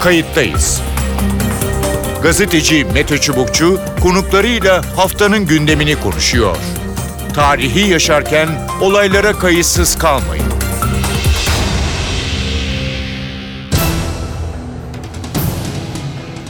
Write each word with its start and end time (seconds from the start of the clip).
kayıttayız. 0.00 0.82
Gazeteci 2.22 2.84
Mete 2.94 3.18
Çubukçu 3.18 3.80
konuklarıyla 4.02 4.96
haftanın 4.96 5.46
gündemini 5.46 6.00
konuşuyor. 6.00 6.56
Tarihi 7.34 7.90
yaşarken 7.90 8.48
olaylara 8.80 9.32
kayıtsız 9.32 9.98
kalmayın. 9.98 10.44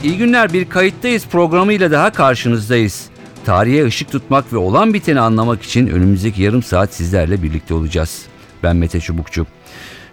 İyi 0.03 0.17
günler 0.17 0.53
bir 0.53 0.69
kayıttayız 0.69 1.25
programıyla 1.25 1.91
daha 1.91 2.11
karşınızdayız. 2.11 3.05
Tarihe 3.45 3.85
ışık 3.85 4.11
tutmak 4.11 4.53
ve 4.53 4.57
olan 4.57 4.93
biteni 4.93 5.19
anlamak 5.19 5.63
için 5.63 5.87
önümüzdeki 5.87 6.43
yarım 6.43 6.63
saat 6.63 6.93
sizlerle 6.93 7.43
birlikte 7.43 7.73
olacağız. 7.73 8.21
Ben 8.63 8.75
Mete 8.75 8.99
Çubukçu. 8.99 9.47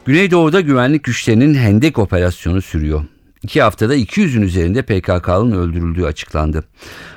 Güneydoğu'da 0.04 0.60
güvenlik 0.60 1.04
güçlerinin 1.04 1.54
Hendek 1.54 1.98
operasyonu 1.98 2.62
sürüyor. 2.62 3.04
İki 3.44 3.62
haftada 3.62 3.96
200'ün 3.96 4.42
üzerinde 4.42 4.82
PKK'nın 4.82 5.52
öldürüldüğü 5.52 6.04
açıklandı. 6.04 6.64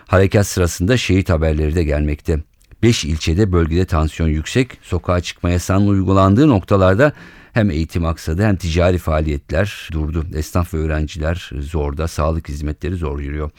Harekat 0.08 0.48
sırasında 0.48 0.98
şehit 0.98 1.30
haberleri 1.30 1.76
de 1.76 1.84
gelmekte. 1.84 2.40
5 2.84 3.06
ilçede 3.06 3.52
bölgede 3.52 3.86
tansiyon 3.86 4.30
yüksek, 4.30 4.78
sokağa 4.82 5.22
çıkma 5.22 5.50
yasağının 5.50 5.88
uygulandığı 5.88 6.48
noktalarda 6.48 7.14
hem 7.54 7.70
eğitim 7.72 8.06
aksadı 8.06 8.44
hem 8.44 8.56
ticari 8.56 8.98
faaliyetler 8.98 9.90
durdu. 9.92 10.26
Esnaf 10.36 10.74
ve 10.74 10.78
öğrenciler 10.78 11.52
zorda, 11.60 12.08
sağlık 12.08 12.50
hizmetleri 12.50 12.96
zor 12.96 13.20
yürüyor. 13.20 13.50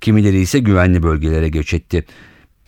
Kimileri 0.00 0.40
ise 0.40 0.58
güvenli 0.58 1.02
bölgelere 1.02 1.48
göç 1.48 1.74
etti. 1.74 2.04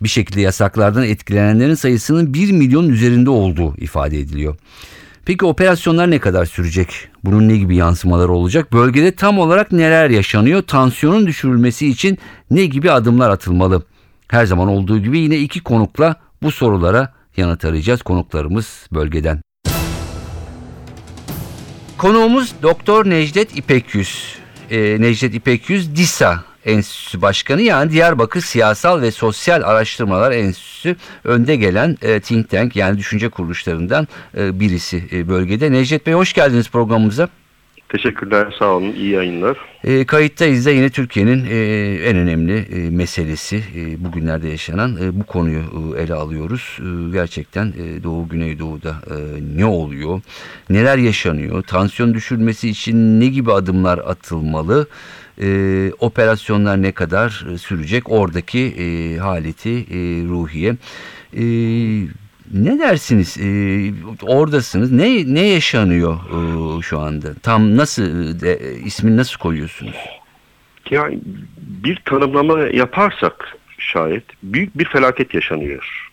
Bir 0.02 0.08
şekilde 0.08 0.40
yasaklardan 0.40 1.04
etkilenenlerin 1.04 1.74
sayısının 1.74 2.34
1 2.34 2.52
milyon 2.52 2.88
üzerinde 2.88 3.30
olduğu 3.30 3.76
ifade 3.76 4.20
ediliyor. 4.20 4.56
Peki 5.26 5.44
operasyonlar 5.44 6.10
ne 6.10 6.18
kadar 6.18 6.44
sürecek? 6.44 7.08
Bunun 7.24 7.48
ne 7.48 7.56
gibi 7.56 7.76
yansımaları 7.76 8.32
olacak? 8.32 8.72
Bölgede 8.72 9.14
tam 9.14 9.38
olarak 9.38 9.72
neler 9.72 10.10
yaşanıyor? 10.10 10.62
Tansiyonun 10.62 11.26
düşürülmesi 11.26 11.88
için 11.88 12.18
ne 12.50 12.66
gibi 12.66 12.90
adımlar 12.90 13.30
atılmalı? 13.30 13.82
Her 14.28 14.46
zaman 14.46 14.68
olduğu 14.68 14.98
gibi 14.98 15.18
yine 15.18 15.36
iki 15.36 15.62
konukla 15.62 16.16
bu 16.42 16.50
sorulara 16.50 17.12
yanıt 17.36 17.64
arayacağız 17.64 18.02
konuklarımız 18.02 18.86
bölgeden. 18.92 19.40
Konuğumuz 21.98 22.54
Doktor 22.62 23.10
Necdet 23.10 23.58
İpekyüz. 23.58 24.36
Ee, 24.70 24.96
Necdet 25.00 25.34
İpekyüz 25.34 25.96
DİSA 25.96 26.44
Enstitüsü 26.66 27.22
Başkanı 27.22 27.62
yani 27.62 27.92
Diyarbakır 27.92 28.40
Siyasal 28.40 29.02
ve 29.02 29.10
Sosyal 29.10 29.62
Araştırmalar 29.62 30.32
Enstitüsü 30.32 30.96
önde 31.24 31.56
gelen 31.56 31.96
e, 32.02 32.20
think 32.20 32.50
tank 32.50 32.76
yani 32.76 32.98
düşünce 32.98 33.28
kuruluşlarından 33.28 34.08
e, 34.36 34.60
birisi 34.60 35.04
e, 35.12 35.28
bölgede. 35.28 35.72
Necdet 35.72 36.06
Bey 36.06 36.14
hoş 36.14 36.32
geldiniz 36.32 36.70
programımıza. 36.70 37.28
Teşekkürler, 37.88 38.54
sağ 38.58 38.66
olun. 38.66 38.92
İyi 38.92 39.10
yayınlar. 39.10 39.56
E, 39.84 40.04
kayıttayız 40.04 40.66
da 40.66 40.70
yine 40.70 40.90
Türkiye'nin 40.90 41.46
e, 41.50 41.56
en 42.04 42.16
önemli 42.16 42.58
e, 42.58 42.90
meselesi 42.90 43.56
e, 43.76 44.04
bugünlerde 44.04 44.48
yaşanan 44.48 44.96
e, 45.02 45.20
bu 45.20 45.24
konuyu 45.24 45.60
e, 45.96 46.02
ele 46.02 46.14
alıyoruz. 46.14 46.78
E, 46.80 47.10
gerçekten 47.12 47.66
e, 47.66 48.02
Doğu 48.02 48.28
Güneydoğu'da 48.28 48.90
e, 48.90 49.16
ne 49.56 49.64
oluyor, 49.64 50.20
neler 50.70 50.98
yaşanıyor, 50.98 51.62
tansiyon 51.62 52.14
düşürmesi 52.14 52.68
için 52.68 53.20
ne 53.20 53.26
gibi 53.26 53.52
adımlar 53.52 53.98
atılmalı, 53.98 54.86
e, 55.40 55.90
operasyonlar 55.98 56.82
ne 56.82 56.92
kadar 56.92 57.46
e, 57.52 57.58
sürecek, 57.58 58.10
oradaki 58.10 58.60
e, 58.60 59.16
haleti 59.16 59.70
e, 59.70 59.98
ruhiye. 60.28 60.76
E, 61.36 61.44
ne 62.52 62.78
dersiniz? 62.78 63.36
Ee, 63.38 63.92
oradasınız. 64.22 64.92
Ne 64.92 65.34
ne 65.34 65.46
yaşanıyor 65.46 66.16
e, 66.16 66.82
şu 66.82 66.98
anda? 66.98 67.34
Tam 67.34 67.76
nasıl 67.76 68.40
de, 68.40 68.58
ismini 68.84 69.16
nasıl 69.16 69.38
koyuyorsunuz? 69.38 69.96
Yani 70.90 71.18
bir 71.56 71.96
tanımlama 72.04 72.58
yaparsak 72.58 73.56
şayet 73.78 74.24
büyük 74.42 74.78
bir 74.78 74.84
felaket 74.84 75.34
yaşanıyor. 75.34 76.10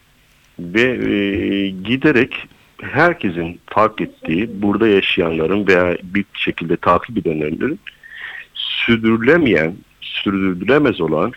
Ve 0.59 0.81
e, 0.81 1.69
giderek 1.69 2.47
herkesin 2.81 3.59
fark 3.67 4.01
ettiği, 4.01 4.61
burada 4.61 4.87
yaşayanların 4.87 5.67
veya 5.67 5.97
bir 6.03 6.25
şekilde 6.33 6.77
takip 6.77 7.17
edenlerin 7.17 7.79
sürdürülemeyen, 8.53 9.75
sürdürülemez 10.01 11.01
olan 11.01 11.31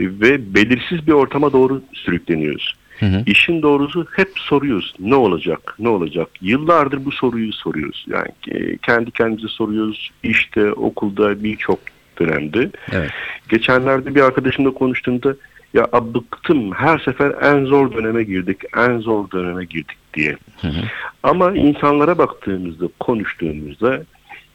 ve 0.00 0.54
belirsiz 0.54 1.06
bir 1.06 1.12
ortama 1.12 1.52
doğru 1.52 1.82
sürükleniyoruz. 1.92 2.74
Hı 3.00 3.06
hı. 3.06 3.22
İşin 3.26 3.62
doğrusu 3.62 4.06
hep 4.16 4.28
soruyoruz 4.36 4.94
ne 5.00 5.14
olacak 5.14 5.74
ne 5.78 5.88
olacak? 5.88 6.28
Yıllardır 6.40 7.04
bu 7.04 7.12
soruyu 7.12 7.52
soruyoruz. 7.52 8.06
Yani 8.08 8.28
e, 8.48 8.76
kendi 8.76 9.10
kendimize 9.10 9.48
soruyoruz. 9.48 10.10
İşte 10.22 10.72
okulda 10.72 11.44
birçok 11.44 11.78
dönemde. 12.20 12.70
Evet. 12.92 13.10
geçenlerde 13.48 14.14
bir 14.14 14.20
arkadaşımla 14.20 14.74
konuştuğumda 14.74 15.34
ya 15.74 15.88
bıktım. 15.92 16.72
Her 16.72 16.98
sefer 16.98 17.34
en 17.42 17.64
zor 17.64 17.92
döneme 17.92 18.22
girdik 18.22 18.58
en 18.76 18.98
zor 18.98 19.30
döneme 19.30 19.64
girdik. 19.64 19.96
diye. 20.14 20.36
Hı 20.60 20.68
hı. 20.68 20.82
ama 21.22 21.52
insanlara 21.52 22.18
baktığımızda 22.18 22.88
konuştuğumuzda 23.00 24.02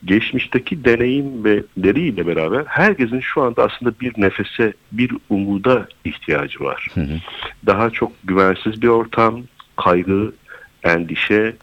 geçmişteki 0.06 0.86
deneyimleriyle 0.86 2.28
beraber 2.28 2.66
herkesin 2.66 3.20
şu 3.20 3.42
anda 3.42 3.64
aslında 3.64 4.00
bir 4.02 4.14
nefese, 4.18 4.74
bir 4.92 5.12
umuda 5.30 5.88
ihtiyacı 6.06 6.64
var. 6.64 6.88
Hı 6.94 7.02
hı. 7.02 7.20
Daha 7.66 7.90
çok 7.90 8.12
güvensiz 8.24 8.82
bir 8.82 8.88
ortam, 8.88 9.44
kaygı, 9.76 10.34
endişe, 10.84 11.56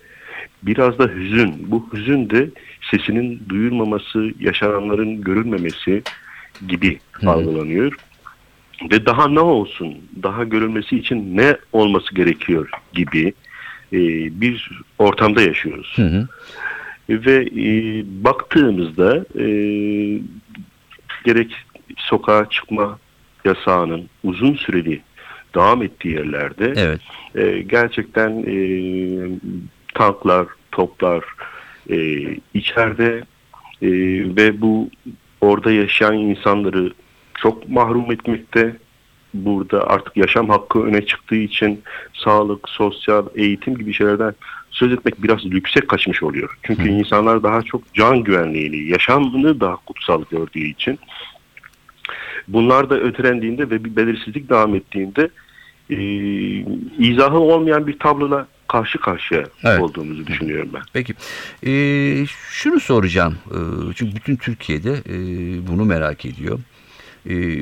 biraz 0.62 0.98
da 0.98 1.08
hüzün. 1.08 1.54
Bu 1.70 1.88
hüzün 1.92 2.30
de 2.30 2.50
sesinin 2.90 3.42
duyulmaması, 3.48 4.30
yaşananların 4.40 5.20
görülmemesi 5.20 6.02
gibi 6.68 6.98
hı 7.12 7.26
hı. 7.26 7.30
algılanıyor. 7.30 7.96
Ve 8.92 9.06
daha 9.06 9.28
ne 9.28 9.40
olsun, 9.40 9.94
daha 10.22 10.44
görülmesi 10.44 10.98
için 10.98 11.36
ne 11.36 11.56
olması 11.72 12.14
gerekiyor 12.14 12.70
gibi 12.92 13.34
e, 13.92 13.98
bir 14.40 14.70
ortamda 14.98 15.42
yaşıyoruz. 15.42 15.92
Hı 15.96 16.06
hı 16.06 16.28
ve 17.08 17.48
e, 17.56 18.04
baktığımızda 18.24 19.24
e, 19.38 19.46
gerek 21.24 21.54
sokağa 21.96 22.48
çıkma 22.50 22.98
yasağının 23.44 24.08
uzun 24.24 24.54
süreli 24.54 25.02
devam 25.54 25.82
ettiği 25.82 26.14
yerlerde 26.14 26.72
evet. 26.76 27.00
e, 27.34 27.62
gerçekten 27.62 28.44
e, 28.46 28.56
tanklar, 29.94 30.46
toplar 30.72 31.24
e, 31.90 32.26
içeride 32.54 33.24
e, 33.82 33.90
ve 34.36 34.60
bu 34.60 34.90
orada 35.40 35.72
yaşayan 35.72 36.14
insanları 36.14 36.92
çok 37.34 37.68
mahrum 37.68 38.12
etmekte. 38.12 38.76
Burada 39.34 39.90
artık 39.90 40.16
yaşam 40.16 40.48
hakkı 40.48 40.82
öne 40.82 41.06
çıktığı 41.06 41.36
için 41.36 41.82
sağlık, 42.14 42.68
sosyal, 42.68 43.26
eğitim 43.34 43.78
gibi 43.78 43.92
şeylerden 43.92 44.34
söz 44.76 44.92
etmek 44.92 45.22
biraz 45.22 45.44
yüksek 45.44 45.88
kaçmış 45.88 46.22
oluyor. 46.22 46.58
Çünkü 46.62 46.84
Hı. 46.84 46.88
insanlar 46.88 47.42
daha 47.42 47.62
çok 47.62 47.94
can 47.94 48.24
güvenliğini, 48.24 48.90
yaşamını 48.90 49.60
daha 49.60 49.76
kutsal 49.76 50.24
gördüğü 50.30 50.66
için 50.66 50.98
bunlar 52.48 52.90
da 52.90 53.00
ötelendiğinde 53.00 53.70
ve 53.70 53.84
bir 53.84 53.96
belirsizlik 53.96 54.50
devam 54.50 54.74
ettiğinde 54.74 55.30
e, 55.90 55.96
izahı 56.98 57.38
olmayan 57.38 57.86
bir 57.86 57.98
tablola 57.98 58.46
karşı 58.68 58.98
karşıya 58.98 59.44
evet. 59.64 59.80
olduğumuzu 59.80 60.26
düşünüyorum 60.26 60.70
ben. 60.74 60.82
Peki. 60.92 61.14
Ee, 61.66 62.26
şunu 62.50 62.80
soracağım. 62.80 63.38
Ee, 63.50 63.58
çünkü 63.94 64.16
bütün 64.16 64.36
Türkiye'de 64.36 64.92
e, 64.92 65.16
bunu 65.66 65.84
merak 65.84 66.26
ediyor. 66.26 66.58
Ee, 67.30 67.58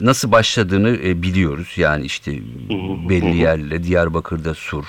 nasıl 0.00 0.32
başladığını 0.32 0.98
e, 1.04 1.22
biliyoruz. 1.22 1.72
Yani 1.76 2.04
işte 2.04 2.32
belli 3.08 3.36
yerlere 3.36 3.84
Diyarbakır'da 3.84 4.54
Sur, 4.54 4.84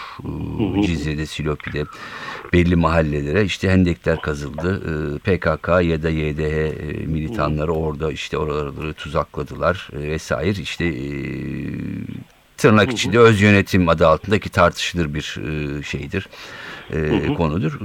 e, 0.77 0.81
Cizre'de, 0.87 1.25
Silopi'de 1.25 1.83
belli 2.53 2.75
mahallelere 2.75 3.45
işte 3.45 3.69
hendekler 3.69 4.21
kazıldı. 4.21 4.81
E, 5.15 5.17
PKK 5.17 5.67
ya 5.67 6.03
da 6.03 6.09
YDH 6.09 7.07
militanları 7.07 7.71
orada 7.73 8.11
işte 8.11 8.37
oraları 8.37 8.93
tuzakladılar 8.93 9.89
vesaire. 9.93 10.61
İşte 10.61 10.93
tırnak 12.57 12.91
içinde 12.91 13.19
öz 13.19 13.41
yönetim 13.41 13.89
adı 13.89 14.07
altındaki 14.07 14.49
tartışılır 14.49 15.13
bir 15.13 15.39
şeydir. 15.83 16.27
konudur. 17.37 17.79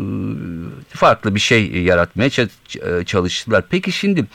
farklı 0.88 1.34
bir 1.34 1.40
şey 1.40 1.72
yaratmaya 1.82 2.30
çalıştılar. 3.04 3.64
Peki 3.70 3.92
şimdi 3.92 4.26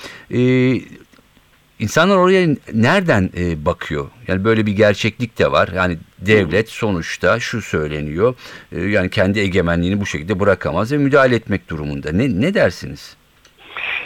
İnsanlar 1.84 2.18
oraya 2.18 2.48
nereden 2.74 3.30
e, 3.38 3.66
bakıyor? 3.66 4.08
Yani 4.28 4.44
böyle 4.44 4.66
bir 4.66 4.72
gerçeklik 4.72 5.40
de 5.40 5.52
var. 5.52 5.70
Yani 5.76 5.98
devlet 6.20 6.70
sonuçta 6.70 7.40
şu 7.40 7.62
söyleniyor. 7.62 8.36
E, 8.72 8.82
yani 8.82 9.10
kendi 9.10 9.40
egemenliğini 9.40 10.02
bu 10.02 10.06
şekilde 10.06 10.40
bırakamaz 10.40 10.92
ve 10.92 10.98
müdahale 10.98 11.36
etmek 11.36 11.70
durumunda. 11.70 12.12
Ne, 12.12 12.42
ne 12.42 12.54
dersiniz? 12.54 13.16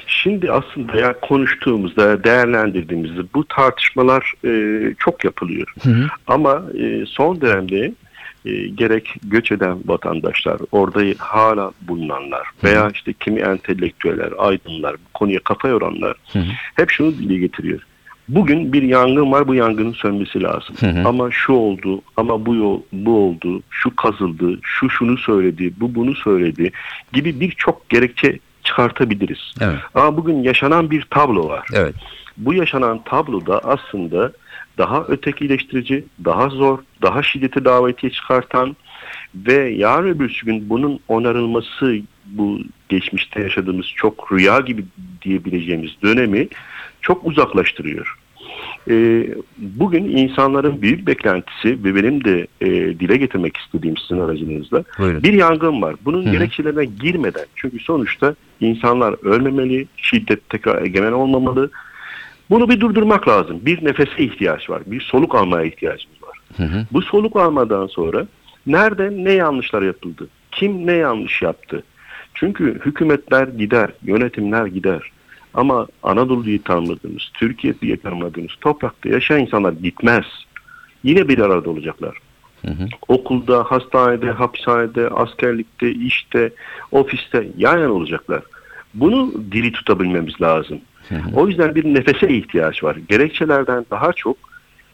Şimdi 0.08 0.52
aslında 0.52 0.98
ya 0.98 1.20
konuştuğumuzda, 1.20 2.24
değerlendirdiğimizde 2.24 3.22
bu 3.34 3.48
tartışmalar 3.48 4.34
e, 4.46 4.82
çok 5.00 5.26
yapılıyor. 5.26 5.74
Hı 5.84 5.90
hı. 5.90 6.08
Ama 6.28 6.64
e, 6.80 7.06
son 7.06 7.42
dönemde 7.42 7.94
e, 8.48 8.68
gerek 8.68 9.16
göç 9.24 9.52
eden 9.52 9.78
vatandaşlar, 9.86 10.58
orada 10.72 11.02
hala 11.18 11.72
bulunanlar 11.82 12.48
veya 12.64 12.90
işte 12.94 13.14
kimi 13.14 13.40
entelektüeller, 13.40 14.32
aydınlar, 14.38 14.94
bu 14.94 15.14
konuya 15.14 15.40
kafa 15.40 15.68
yoranlar 15.68 16.18
Hı 16.34 16.40
hı. 16.40 16.52
hep 16.76 16.92
şunu 16.92 17.12
dile 17.12 17.38
getiriyor. 17.38 17.80
Bugün 18.30 18.74
bir 18.74 18.82
yangın 18.82 19.32
var, 19.32 19.48
bu 19.48 19.56
yangının 19.56 19.94
sönmesi 19.94 20.44
lazım. 20.44 20.76
Hı 20.80 20.86
hı. 20.86 21.08
Ama 21.08 21.32
şu 21.32 21.54
oldu, 21.54 22.02
ama 22.18 22.46
bu 22.46 22.56
yol, 22.56 22.82
bu 22.94 23.18
oldu, 23.18 23.62
şu 23.70 23.96
kazıldı, 23.96 24.60
şu 24.62 24.90
şunu 24.90 25.18
söyledi, 25.18 25.74
bu 25.80 25.96
bunu 25.96 26.16
söyledi 26.16 26.72
gibi 27.14 27.40
birçok 27.40 27.90
gerekçe 27.90 28.40
çıkartabiliriz. 28.64 29.54
Evet. 29.62 29.80
Ama 29.96 30.18
bugün 30.18 30.44
yaşanan 30.44 30.92
bir 30.92 31.02
tablo 31.10 31.48
var. 31.48 31.68
Evet. 31.74 31.96
Bu 32.38 32.54
yaşanan 32.54 33.04
tabloda 33.04 33.60
aslında 33.60 34.32
daha 34.78 35.04
ötekileştirici, 35.08 36.04
daha 36.26 36.50
zor, 36.50 36.80
daha 37.02 37.24
şiddeti 37.24 37.66
davetiye 37.66 38.12
çıkartan 38.12 38.76
ve 39.36 39.70
yarın 39.70 40.10
öbür 40.10 40.42
gün 40.46 40.70
bunun 40.70 41.00
onarılması 41.08 42.00
bu 42.26 42.60
geçmişte 42.90 43.42
yaşadığımız 43.42 43.86
çok 43.96 44.32
rüya 44.32 44.60
gibi 44.60 44.86
diyebileceğimiz 45.22 45.92
dönemi 46.04 46.48
çok 47.02 47.26
uzaklaştırıyor. 47.26 48.18
Ee, 48.90 49.28
bugün 49.58 50.04
insanların 50.04 50.82
büyük 50.82 51.08
beklentisi 51.08 51.84
ve 51.84 51.96
benim 51.96 52.24
de 52.24 52.48
e, 52.62 52.70
dile 53.00 53.18
getirmek 53.18 53.58
istediğim 53.58 53.98
sizin 53.98 54.22
aracınızda 54.22 54.84
Buyurun. 55.00 55.24
bir 55.24 55.34
yangın 55.34 55.82
var. 55.82 55.96
Bunun 56.06 56.26
Hı 56.26 56.30
hı. 56.30 56.32
gerekçelerine 56.32 56.86
girmeden 56.86 57.46
çünkü 57.56 57.80
sonuçta 57.80 58.36
insanlar 58.62 59.26
ölmemeli, 59.26 59.88
şiddet 59.98 60.50
tekrar 60.50 60.82
egemen 60.82 61.12
olmamalı. 61.12 61.70
Bunu 62.50 62.70
bir 62.70 62.80
durdurmak 62.80 63.28
lazım. 63.28 63.60
Bir 63.62 63.86
nefese 63.86 64.24
ihtiyaç 64.24 64.70
var. 64.70 64.82
Bir 64.86 65.02
soluk 65.02 65.36
almaya 65.36 65.66
ihtiyacımız 65.66 66.24
var. 66.24 66.38
Hı 66.58 66.64
hı. 66.64 66.86
Bu 66.92 67.02
soluk 67.02 67.36
almadan 67.36 67.88
sonra 67.88 68.28
nerede 68.68 69.12
ne 69.24 69.32
yanlışlar 69.32 69.82
yapıldı? 69.82 70.28
Kim 70.52 70.88
ne 70.88 70.94
yanlış 70.94 71.42
yaptı? 71.42 71.84
Çünkü 72.34 72.80
hükümetler 72.86 73.48
gider, 73.48 73.90
yönetimler 74.04 74.66
gider. 74.66 75.12
Ama 75.54 75.88
Anadolu'yu 76.04 76.64
tanımadığımız, 76.64 77.32
Türkiye'yi 77.34 77.98
tanımadığımız 77.98 78.52
toprakta 78.62 79.10
yaşayan 79.10 79.40
insanlar 79.40 79.74
gitmez. 79.74 80.26
Yine 81.04 81.28
bir 81.28 81.40
arada 81.40 81.70
olacaklar. 81.70 82.18
Hı 82.62 82.72
hı. 82.72 82.88
Okulda, 83.08 83.64
hastanede, 83.64 84.32
hapishanede, 84.32 85.10
askerlikte, 85.10 85.92
işte, 85.92 86.52
ofiste 86.92 87.48
yan 87.58 87.80
yana 87.80 87.92
olacaklar. 87.92 88.42
Bunu 88.94 89.34
diri 89.52 89.72
tutabilmemiz 89.72 90.42
lazım. 90.42 90.80
O 91.36 91.48
yüzden 91.48 91.75
bir 91.75 91.94
nefese 91.94 92.30
ihtiyaç 92.30 92.83
var. 92.83 92.98
Gerekçelerden 93.09 93.86
daha 93.92 94.13
çok 94.13 94.38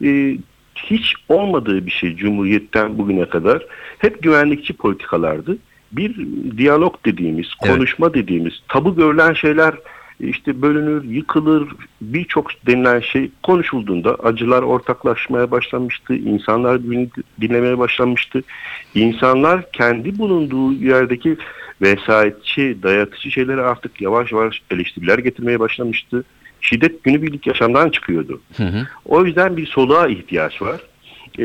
e, 0.04 0.36
hiç 0.76 1.14
olmadığı 1.28 1.86
bir 1.86 1.90
şey 1.90 2.16
Cumhuriyet'ten 2.16 2.98
bugüne 2.98 3.28
kadar 3.28 3.62
hep 3.98 4.22
güvenlikçi 4.22 4.72
politikalardı. 4.72 5.58
Bir 5.92 6.26
diyalog 6.56 6.94
dediğimiz, 7.04 7.46
Evet. 7.46 7.74
konuşma 7.74 8.14
dediğimiz, 8.14 8.62
tabu 8.68 8.96
görülen 8.96 9.32
şeyler 9.32 9.74
işte 10.20 10.62
bölünür, 10.62 11.04
yıkılır, 11.04 11.68
birçok 12.00 12.66
denilen 12.66 13.00
şey 13.00 13.30
konuşulduğunda 13.42 14.14
acılar 14.14 14.62
ortaklaşmaya 14.62 15.50
başlamıştı, 15.50 16.14
insanlar 16.14 16.84
birbirini 16.84 17.08
dinlemeye 17.40 17.78
başlamıştı. 17.78 18.42
İnsanlar 18.94 19.72
kendi 19.72 20.18
bulunduğu 20.18 20.72
yerdeki 20.72 21.36
vesayetçi, 21.84 22.78
dayatıcı 22.82 23.30
şeyleri 23.30 23.60
artık 23.60 24.00
yavaş 24.00 24.32
yavaş 24.32 24.62
eleştiriler 24.70 25.18
getirmeye 25.18 25.60
başlamıştı. 25.60 26.24
Şiddet 26.60 27.04
günübirlik 27.04 27.46
yaşamdan 27.46 27.90
çıkıyordu. 27.90 28.40
Hı 28.56 28.64
hı. 28.64 28.86
O 29.04 29.24
yüzden 29.24 29.56
bir 29.56 29.66
soluğa 29.66 30.08
ihtiyaç 30.08 30.62
var. 30.62 30.80
Ee, 31.38 31.44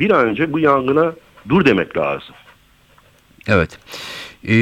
bir 0.00 0.10
an 0.10 0.26
önce 0.26 0.52
bu 0.52 0.58
yangına 0.58 1.12
dur 1.48 1.64
demek 1.64 1.96
lazım. 1.96 2.34
Evet. 3.48 3.78
Ee, 4.44 4.52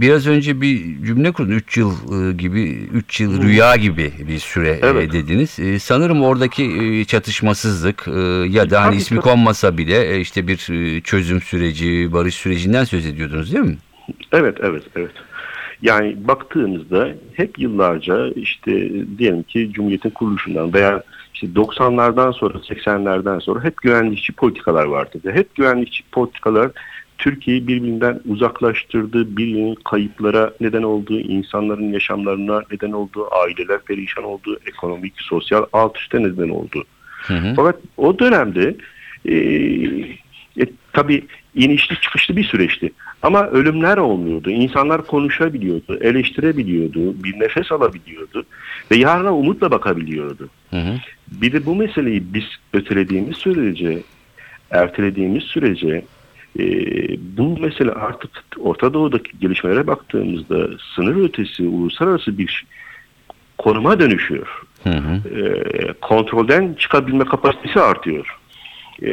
biraz 0.00 0.26
önce 0.26 0.60
bir 0.60 1.04
cümle 1.04 1.32
kurdun. 1.32 1.52
3 1.52 1.76
yıl 1.76 1.92
e, 1.92 2.32
gibi, 2.32 2.62
3 2.92 3.20
yıl 3.20 3.42
rüya 3.42 3.76
gibi 3.76 4.12
bir 4.28 4.38
süre 4.38 4.70
e, 4.70 4.80
Evet. 4.82 5.12
dediniz. 5.12 5.58
E, 5.58 5.78
sanırım 5.78 6.22
oradaki 6.22 6.64
e, 6.64 7.04
çatışmasızlık 7.04 8.06
ya 8.54 8.70
da 8.70 8.82
hani 8.82 8.96
ismi 8.96 9.20
konmasa 9.20 9.78
bile 9.78 10.20
işte 10.20 10.48
bir 10.48 10.56
çözüm 11.00 11.42
süreci, 11.42 12.12
barış 12.12 12.34
sürecinden 12.34 12.84
söz 12.84 13.06
ediyordunuz 13.06 13.52
değil 13.52 13.64
mi? 13.64 13.76
Evet, 14.32 14.58
evet, 14.60 14.82
evet. 14.96 15.12
Yani 15.82 16.28
baktığımızda 16.28 17.08
hep 17.34 17.58
yıllarca 17.58 18.28
işte 18.28 18.90
diyelim 19.18 19.42
ki 19.42 19.70
Cumhuriyet'in 19.72 20.10
kuruluşundan 20.10 20.72
veya 20.72 21.02
işte 21.34 21.46
90'lardan 21.46 22.32
sonra 22.32 22.58
80'lerden 22.58 23.38
sonra 23.38 23.64
hep 23.64 23.76
güvenlikçi 23.76 24.32
politikalar 24.32 24.84
vardı. 24.84 25.18
Hep 25.32 25.54
güvenlikçi 25.54 26.02
politikalar 26.12 26.70
Türkiye'yi 27.18 27.68
birbirinden 27.68 28.20
uzaklaştırdı, 28.28 29.36
birbirinin 29.36 29.74
kayıplara 29.74 30.52
neden 30.60 30.82
olduğu, 30.82 31.20
insanların 31.20 31.92
yaşamlarına 31.92 32.62
neden 32.72 32.92
olduğu, 32.92 33.34
aileler 33.34 33.78
perişan 33.78 34.24
oldu, 34.24 34.58
ekonomik, 34.66 35.14
sosyal 35.16 35.64
alt 35.72 35.98
üstte 35.98 36.22
neden 36.22 36.48
oldu. 36.48 36.84
Hı 37.08 37.34
hı. 37.34 37.52
Fakat 37.56 37.76
o 37.96 38.18
dönemde 38.18 38.76
e, 39.24 39.34
e, 40.62 40.66
tabii 40.92 41.24
inişli 41.54 42.00
çıkışlı 42.00 42.36
bir 42.36 42.44
süreçti. 42.44 42.90
Ama 43.22 43.46
ölümler 43.46 43.98
olmuyordu. 43.98 44.50
İnsanlar 44.50 45.06
konuşabiliyordu, 45.06 45.98
eleştirebiliyordu, 46.00 47.24
bir 47.24 47.40
nefes 47.40 47.72
alabiliyordu 47.72 48.44
ve 48.90 48.96
yarına 48.96 49.34
umutla 49.34 49.70
bakabiliyordu. 49.70 50.48
Hı 50.70 50.76
hı. 50.76 50.94
Bir 51.32 51.52
de 51.52 51.66
bu 51.66 51.74
meseleyi 51.74 52.34
biz 52.34 52.44
ötelediğimiz 52.72 53.36
sürece, 53.36 54.02
ertelediğimiz 54.70 55.42
sürece 55.42 56.04
e, 56.58 56.64
bu 57.36 57.58
mesele 57.58 57.90
artık 57.90 58.30
Orta 58.58 58.94
Doğu'daki 58.94 59.38
gelişmelere 59.40 59.86
baktığımızda 59.86 60.68
sınır 60.94 61.24
ötesi, 61.24 61.62
uluslararası 61.62 62.38
bir 62.38 62.66
konuma 63.58 64.00
dönüşüyor 64.00 64.62
Hı 64.84 64.90
hı. 64.90 65.40
e, 65.40 65.92
kontrolden 65.92 66.74
çıkabilme 66.78 67.24
kapasitesi 67.24 67.80
artıyor. 67.80 68.37
E, 69.02 69.10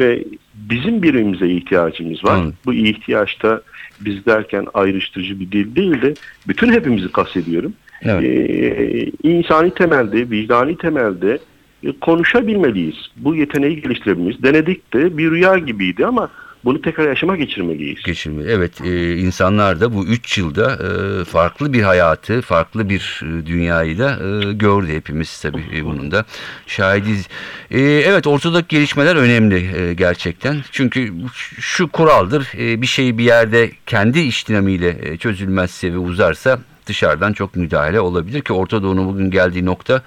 ve 0.00 0.24
bizim 0.54 1.02
birbirimize 1.02 1.48
ihtiyacımız 1.48 2.24
var. 2.24 2.34
Anladım. 2.34 2.54
Bu 2.64 2.74
ihtiyaçta 2.74 3.62
biz 4.00 4.26
derken 4.26 4.66
ayrıştırıcı 4.74 5.40
bir 5.40 5.52
dil 5.52 5.76
değil 5.76 6.02
de 6.02 6.14
bütün 6.48 6.72
hepimizi 6.72 7.12
kastediyorum. 7.12 7.72
Evet. 8.02 8.24
E, 8.24 9.28
insani 9.28 9.74
temelde, 9.74 10.30
vicdani 10.30 10.76
temelde 10.76 11.38
e, 11.84 11.92
konuşabilmeliyiz. 12.00 12.96
Bu 13.16 13.34
yeteneği 13.34 13.82
geliştirebilmeliyiz. 13.82 14.42
Denedik 14.42 14.94
de 14.94 15.18
bir 15.18 15.30
rüya 15.30 15.58
gibiydi 15.58 16.06
ama 16.06 16.30
bunu 16.64 16.82
tekrar 16.82 17.08
yaşama 17.08 17.36
geçirmeliyiz. 17.36 18.02
Geçirme. 18.02 18.42
Evet, 18.48 18.80
e, 18.80 19.16
insanlar 19.16 19.80
da 19.80 19.94
bu 19.94 20.06
3 20.06 20.38
yılda 20.38 20.72
e, 20.72 21.24
farklı 21.24 21.72
bir 21.72 21.82
hayatı, 21.82 22.40
farklı 22.40 22.88
bir 22.88 23.20
e, 23.22 23.46
dünyayı 23.46 23.98
da 23.98 24.10
e, 24.10 24.52
gördü 24.52 24.92
hepimiz 24.94 25.40
tabii 25.40 25.64
e, 25.76 25.84
bunun 25.84 26.10
da 26.10 26.24
şahidiz. 26.66 27.28
E, 27.70 27.80
evet, 27.80 28.26
ortadaki 28.26 28.68
gelişmeler 28.68 29.16
önemli 29.16 29.76
e, 29.76 29.94
gerçekten. 29.94 30.56
Çünkü 30.72 31.12
şu 31.60 31.88
kuraldır, 31.88 32.48
e, 32.58 32.82
bir 32.82 32.86
şey 32.86 33.18
bir 33.18 33.24
yerde 33.24 33.70
kendi 33.86 34.20
iş 34.20 34.48
dinamiğiyle 34.48 34.98
e, 35.02 35.16
çözülmezse 35.16 35.92
ve 35.92 35.98
uzarsa 35.98 36.58
dışarıdan 36.86 37.32
çok 37.32 37.56
müdahale 37.56 38.00
olabilir 38.00 38.40
ki 38.40 38.52
Orta 38.52 38.82
Doğu'nun 38.82 39.06
bugün 39.06 39.30
geldiği 39.30 39.64
nokta 39.64 40.02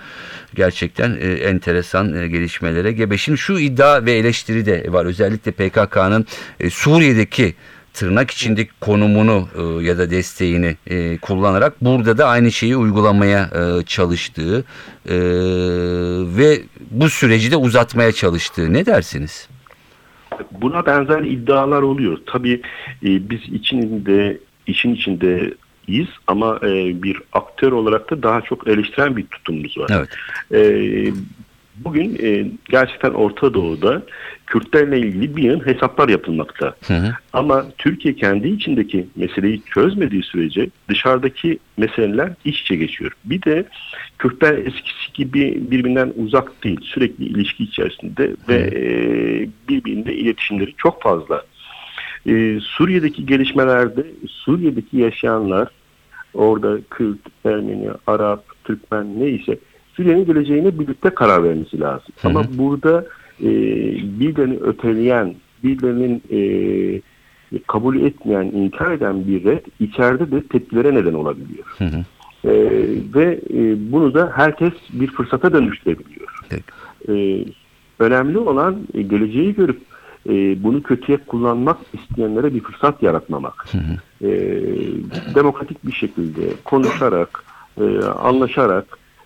gerçekten 0.56 1.18
e, 1.20 1.34
enteresan 1.34 2.14
e, 2.14 2.28
gelişmelere 2.28 2.92
gebe. 2.92 3.18
Şimdi 3.18 3.38
şu 3.38 3.60
iddia 3.60 4.06
ve 4.06 4.12
eleştiri 4.12 4.66
de 4.66 4.86
var. 4.90 5.06
Özellikle 5.06 5.52
PKK'nın 5.52 6.26
e, 6.60 6.70
Suriye'deki 6.70 7.56
tırnak 7.96 8.32
içindeki 8.32 8.72
konumunu 8.82 9.48
e, 9.58 9.84
ya 9.84 9.98
da 9.98 10.10
desteğini 10.10 10.76
e, 10.88 11.18
kullanarak 11.18 11.82
burada 11.82 12.18
da 12.18 12.28
aynı 12.28 12.52
şeyi 12.52 12.78
uygulamaya 12.78 13.42
e, 13.42 13.84
çalıştığı 13.84 14.64
ve 16.38 16.62
bu 16.92 17.10
süreci 17.10 17.52
de 17.52 17.56
uzatmaya 17.56 18.12
çalıştığı 18.12 18.74
ne 18.74 18.86
dersiniz? 18.86 19.50
Buna 20.52 20.86
benzer 20.86 21.22
iddialar 21.22 21.82
oluyor. 21.82 22.18
Tabii 22.26 22.62
biz 23.02 23.40
içinde 23.54 24.38
işin 24.68 24.96
içindeyiz 25.88 26.10
ama 26.28 26.60
e, 26.64 27.04
bir 27.04 27.22
aktör 27.34 27.72
olarak 27.72 28.12
da 28.12 28.24
daha 28.24 28.42
çok 28.42 28.68
eleştiren 28.68 29.18
bir 29.18 29.26
tutumumuz 29.26 29.78
var. 29.78 29.90
Evet. 29.94 30.10
E, 30.52 31.14
bugün 31.76 32.18
e, 32.24 32.52
gerçekten 32.70 33.14
Orta 33.14 33.54
Doğu'da 33.54 34.02
Kürtlerle 34.48 35.00
ilgili 35.00 35.36
bir 35.36 35.44
yığın 35.44 35.66
hesaplar 35.66 36.10
yapılmakta. 36.10 36.76
Hı 36.88 36.94
hı. 36.94 37.14
Ama 37.34 37.66
Türkiye 37.78 38.16
kendi 38.16 38.48
içindeki 38.48 39.08
meseleyi 39.16 39.62
çözmediği 39.74 40.24
sürece 40.24 40.70
dışarıdaki 40.90 41.60
meseleler 41.78 42.34
iç 42.46 42.62
içe 42.62 42.76
geçiyor. 42.76 43.12
Bir 43.26 43.42
de 43.42 43.66
Kürtler 44.18 44.54
eskisi 44.58 45.14
gibi 45.14 45.58
birbirinden 45.72 46.14
uzak 46.18 46.64
değil. 46.64 46.80
Sürekli 46.84 47.26
ilişki 47.26 47.64
içerisinde 47.64 48.32
ve 48.50 48.56
e, 48.56 48.84
birbirinde 49.70 50.16
iletişimleri 50.16 50.74
çok 50.78 51.02
fazla. 51.02 51.44
E, 52.26 52.60
Suriye'deki 52.60 53.26
gelişmelerde 53.26 54.06
Suriye'deki 54.28 54.98
yaşayanlar 54.98 55.68
orada 56.34 56.78
Kürt, 56.90 57.20
Ermeni, 57.46 57.90
Arap, 58.08 58.44
Türkmen 58.64 59.20
neyse 59.20 59.60
Suriye'nin 59.94 60.26
geleceğine 60.26 60.80
birlikte 60.80 61.10
karar 61.10 61.44
vermesi 61.44 61.80
lazım. 61.80 62.08
Hı 62.22 62.28
hı. 62.28 62.32
Ama 62.32 62.46
burada 62.58 63.06
e, 63.42 63.50
birbirini 64.20 64.58
öteleyen 64.58 65.36
birilerinin 65.64 66.22
e, 66.32 67.62
kabul 67.68 68.02
etmeyen, 68.02 68.46
inkar 68.46 68.92
eden 68.92 69.28
bir 69.28 69.44
red 69.44 69.66
içeride 69.80 70.32
de 70.32 70.44
tepkilere 70.48 70.96
neden 70.96 71.14
olabiliyor. 71.14 71.66
Hı 71.78 71.86
hı. 71.86 72.06
E, 72.46 72.54
ve 73.16 73.40
e, 73.54 73.92
bunu 73.92 74.14
da 74.14 74.32
herkes 74.36 74.74
bir 74.94 75.08
fırsata 75.08 75.54
dönüştürebiliyor. 75.54 76.40
Peki. 76.50 76.64
E, 77.10 77.46
önemli 78.00 78.38
olan 78.38 78.78
e, 78.94 79.02
geleceği 79.02 79.56
görüp 79.56 79.82
e, 80.30 80.64
bunu 80.64 80.84
kötüye 80.84 81.18
kullanmak 81.18 81.78
isteyenlere 81.94 82.54
bir 82.54 82.64
fırsat 82.64 83.04
yaratmamak. 83.04 83.66
E, 84.22 84.30
demokratik 85.36 85.86
bir 85.86 85.92
şekilde 85.94 86.42
konuşarak, 86.66 87.44
e, 87.78 88.06
anlaşarak, 88.06 88.86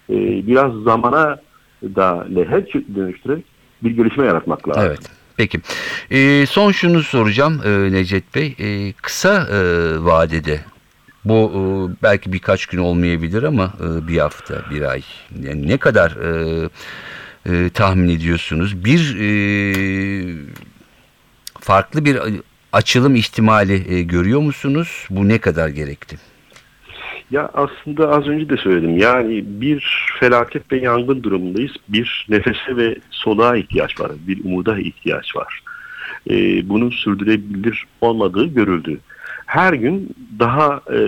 e, 0.09 0.47
biraz 0.47 0.73
zamana 0.73 1.39
da 1.83 2.27
leher 2.35 2.73
dönüştürerek 2.95 3.45
bir 3.83 3.91
gelişme 3.91 4.25
yaratmak 4.25 4.69
lazım. 4.69 4.83
Evet. 4.87 4.99
Peki. 5.37 5.59
Ee, 6.11 6.45
son 6.49 6.71
şunu 6.71 7.03
soracağım 7.03 7.61
e, 7.65 7.91
Necdet 7.91 8.35
Bey. 8.35 8.55
E, 8.59 8.93
kısa 8.93 9.47
e, 9.51 9.59
vadede 10.05 10.59
bu 11.25 11.51
e, 11.53 11.61
belki 12.03 12.33
birkaç 12.33 12.65
gün 12.65 12.77
olmayabilir 12.77 13.43
ama 13.43 13.73
e, 13.83 14.07
bir 14.07 14.17
hafta, 14.17 14.61
bir 14.71 14.81
ay. 14.81 15.01
Yani 15.41 15.67
ne 15.67 15.77
kadar 15.77 16.11
e, 16.11 16.69
e, 17.45 17.69
tahmin 17.69 18.09
ediyorsunuz? 18.09 18.85
Bir 18.85 19.15
e, 19.19 19.29
farklı 21.69 22.05
bir 22.05 22.17
açılım 22.73 23.15
ihtimali 23.15 23.93
e, 23.93 24.01
görüyor 24.01 24.41
musunuz? 24.41 25.07
Bu 25.09 25.27
ne 25.27 25.37
kadar 25.37 25.69
gerekli? 25.69 26.17
Ya 27.31 27.49
aslında 27.53 28.09
az 28.09 28.27
önce 28.27 28.49
de 28.49 28.57
söyledim. 28.57 28.97
Yani 28.97 29.43
bir 29.45 30.07
felaket 30.19 30.71
ve 30.71 30.77
yangın 30.77 31.23
durumundayız. 31.23 31.71
Bir 31.87 32.25
nefese 32.29 32.77
ve 32.77 32.95
soluğa 33.11 33.57
ihtiyaç 33.57 33.99
var. 33.99 34.11
Bir 34.27 34.45
umuda 34.45 34.79
ihtiyaç 34.79 35.35
var. 35.35 35.61
Ee, 36.29 36.69
bunun 36.69 36.89
sürdürebilir 36.89 37.85
olmadığı 38.01 38.45
görüldü. 38.45 38.99
Her 39.45 39.73
gün 39.73 40.15
daha 40.39 40.81
e, 40.93 40.99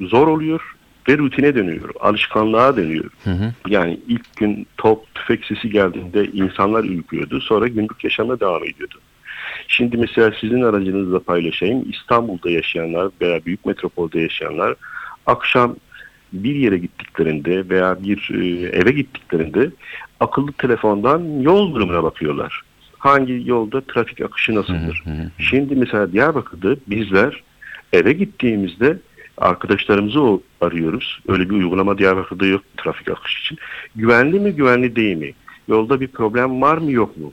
zor 0.00 0.26
oluyor 0.26 0.76
ve 1.08 1.18
rutine 1.18 1.54
dönüyor. 1.54 1.90
Alışkanlığa 2.00 2.76
dönüyor. 2.76 3.10
Hı 3.24 3.30
hı. 3.30 3.52
Yani 3.68 4.00
ilk 4.08 4.36
gün 4.36 4.66
top, 4.76 5.14
tüfek 5.14 5.44
sesi 5.44 5.70
geldiğinde 5.70 6.26
insanlar 6.26 6.84
ürküyordu. 6.84 7.40
Sonra 7.40 7.68
günlük 7.68 8.04
yaşamına 8.04 8.40
devam 8.40 8.64
ediyordu. 8.64 8.98
Şimdi 9.68 9.96
mesela 9.96 10.32
sizin 10.40 10.62
aracınızla 10.62 11.20
paylaşayım. 11.20 11.90
İstanbul'da 11.90 12.50
yaşayanlar 12.50 13.08
veya 13.20 13.44
büyük 13.44 13.66
metropolde 13.66 14.20
yaşayanlar 14.20 14.74
akşam 15.26 15.76
bir 16.32 16.54
yere 16.54 16.78
gittiklerinde 16.78 17.68
veya 17.68 18.02
bir 18.02 18.30
e, 18.34 18.66
eve 18.68 18.90
gittiklerinde 18.90 19.70
akıllı 20.20 20.52
telefondan 20.52 21.40
yol 21.40 21.74
durumuna 21.74 22.02
bakıyorlar. 22.02 22.62
Hangi 22.98 23.42
yolda 23.44 23.80
trafik 23.80 24.20
akışı 24.20 24.54
nasıldır? 24.54 25.02
Şimdi 25.38 25.74
mesela 25.76 26.12
Diyarbakır'da 26.12 26.76
bizler 26.86 27.42
eve 27.92 28.12
gittiğimizde 28.12 28.98
arkadaşlarımızı 29.38 30.20
o- 30.22 30.42
arıyoruz. 30.60 31.20
Öyle 31.28 31.50
bir 31.50 31.54
uygulama 31.54 31.98
Diyarbakır'da 31.98 32.46
yok 32.46 32.62
trafik 32.76 33.10
akışı 33.10 33.40
için. 33.42 33.58
Güvenli 33.96 34.40
mi 34.40 34.52
güvenli 34.52 34.96
değil 34.96 35.16
mi? 35.16 35.30
Yolda 35.68 36.00
bir 36.00 36.08
problem 36.08 36.62
var 36.62 36.78
mı 36.78 36.90
yok 36.92 37.16
mu? 37.16 37.32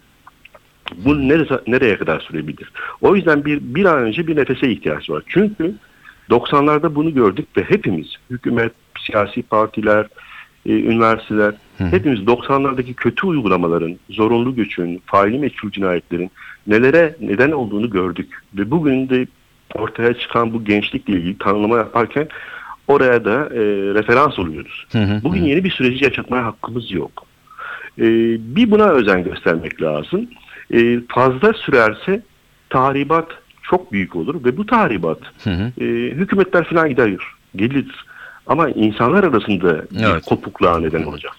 Bu 1.05 1.27
nereye, 1.27 1.59
nereye 1.67 1.97
kadar 1.97 2.19
sürebilir? 2.19 2.71
O 3.01 3.15
yüzden 3.15 3.45
bir, 3.45 3.59
bir 3.62 3.85
an 3.85 3.97
önce 3.97 4.27
bir 4.27 4.35
nefese 4.35 4.69
ihtiyaç 4.69 5.09
var. 5.09 5.23
Çünkü 5.27 5.75
90'larda 6.29 6.95
bunu 6.95 7.13
gördük 7.13 7.47
ve 7.57 7.63
hepimiz, 7.63 8.07
hükümet, 8.29 8.71
siyasi 9.00 9.41
partiler, 9.41 10.07
e, 10.65 10.71
üniversiteler, 10.71 11.53
hepimiz 11.77 12.19
90'lardaki 12.19 12.93
kötü 12.93 13.27
uygulamaların, 13.27 13.95
zorunlu 14.09 14.55
göçün, 14.55 15.01
faili 15.05 15.39
meçhul 15.39 15.71
cinayetlerin 15.71 16.31
nelere 16.67 17.15
neden 17.21 17.51
olduğunu 17.51 17.89
gördük. 17.89 18.41
Ve 18.57 18.71
bugün 18.71 19.09
de 19.09 19.27
ortaya 19.75 20.13
çıkan 20.13 20.53
bu 20.53 20.63
gençlikle 20.63 21.13
ilgili 21.13 21.38
tanımlama 21.38 21.77
yaparken 21.77 22.27
oraya 22.88 23.25
da 23.25 23.50
e, 23.51 23.59
referans 23.93 24.39
oluyoruz. 24.39 24.88
Hı 24.91 25.00
hı, 25.00 25.23
Bugün 25.23 25.41
hı. 25.41 25.47
yeni 25.47 25.63
bir 25.63 25.71
süreci 25.71 26.03
yaşatmaya 26.03 26.45
hakkımız 26.45 26.91
yok. 26.91 27.25
E, 28.00 28.05
bir 28.55 28.71
buna 28.71 28.89
özen 28.89 29.23
göstermek 29.23 29.81
lazım. 29.81 30.27
E, 30.74 31.00
fazla 31.10 31.53
sürerse 31.53 32.22
tahribat 32.70 33.27
çok 33.63 33.92
büyük 33.92 34.15
olur 34.15 34.44
ve 34.46 34.58
bu 34.58 34.65
tahribat 34.65 35.20
Hı 35.44 35.50
hı. 35.50 35.84
e, 35.84 35.86
hükümetler 36.12 36.63
falan 36.63 36.89
gider 36.89 37.12
gelir. 37.56 38.06
Ama 38.48 38.70
insanlar 38.70 39.24
arasında 39.24 39.86
bir 39.92 40.03
Evet. 40.13 40.25
kopukluğa 40.25 40.80
neden 40.80 41.03
olacak. 41.03 41.34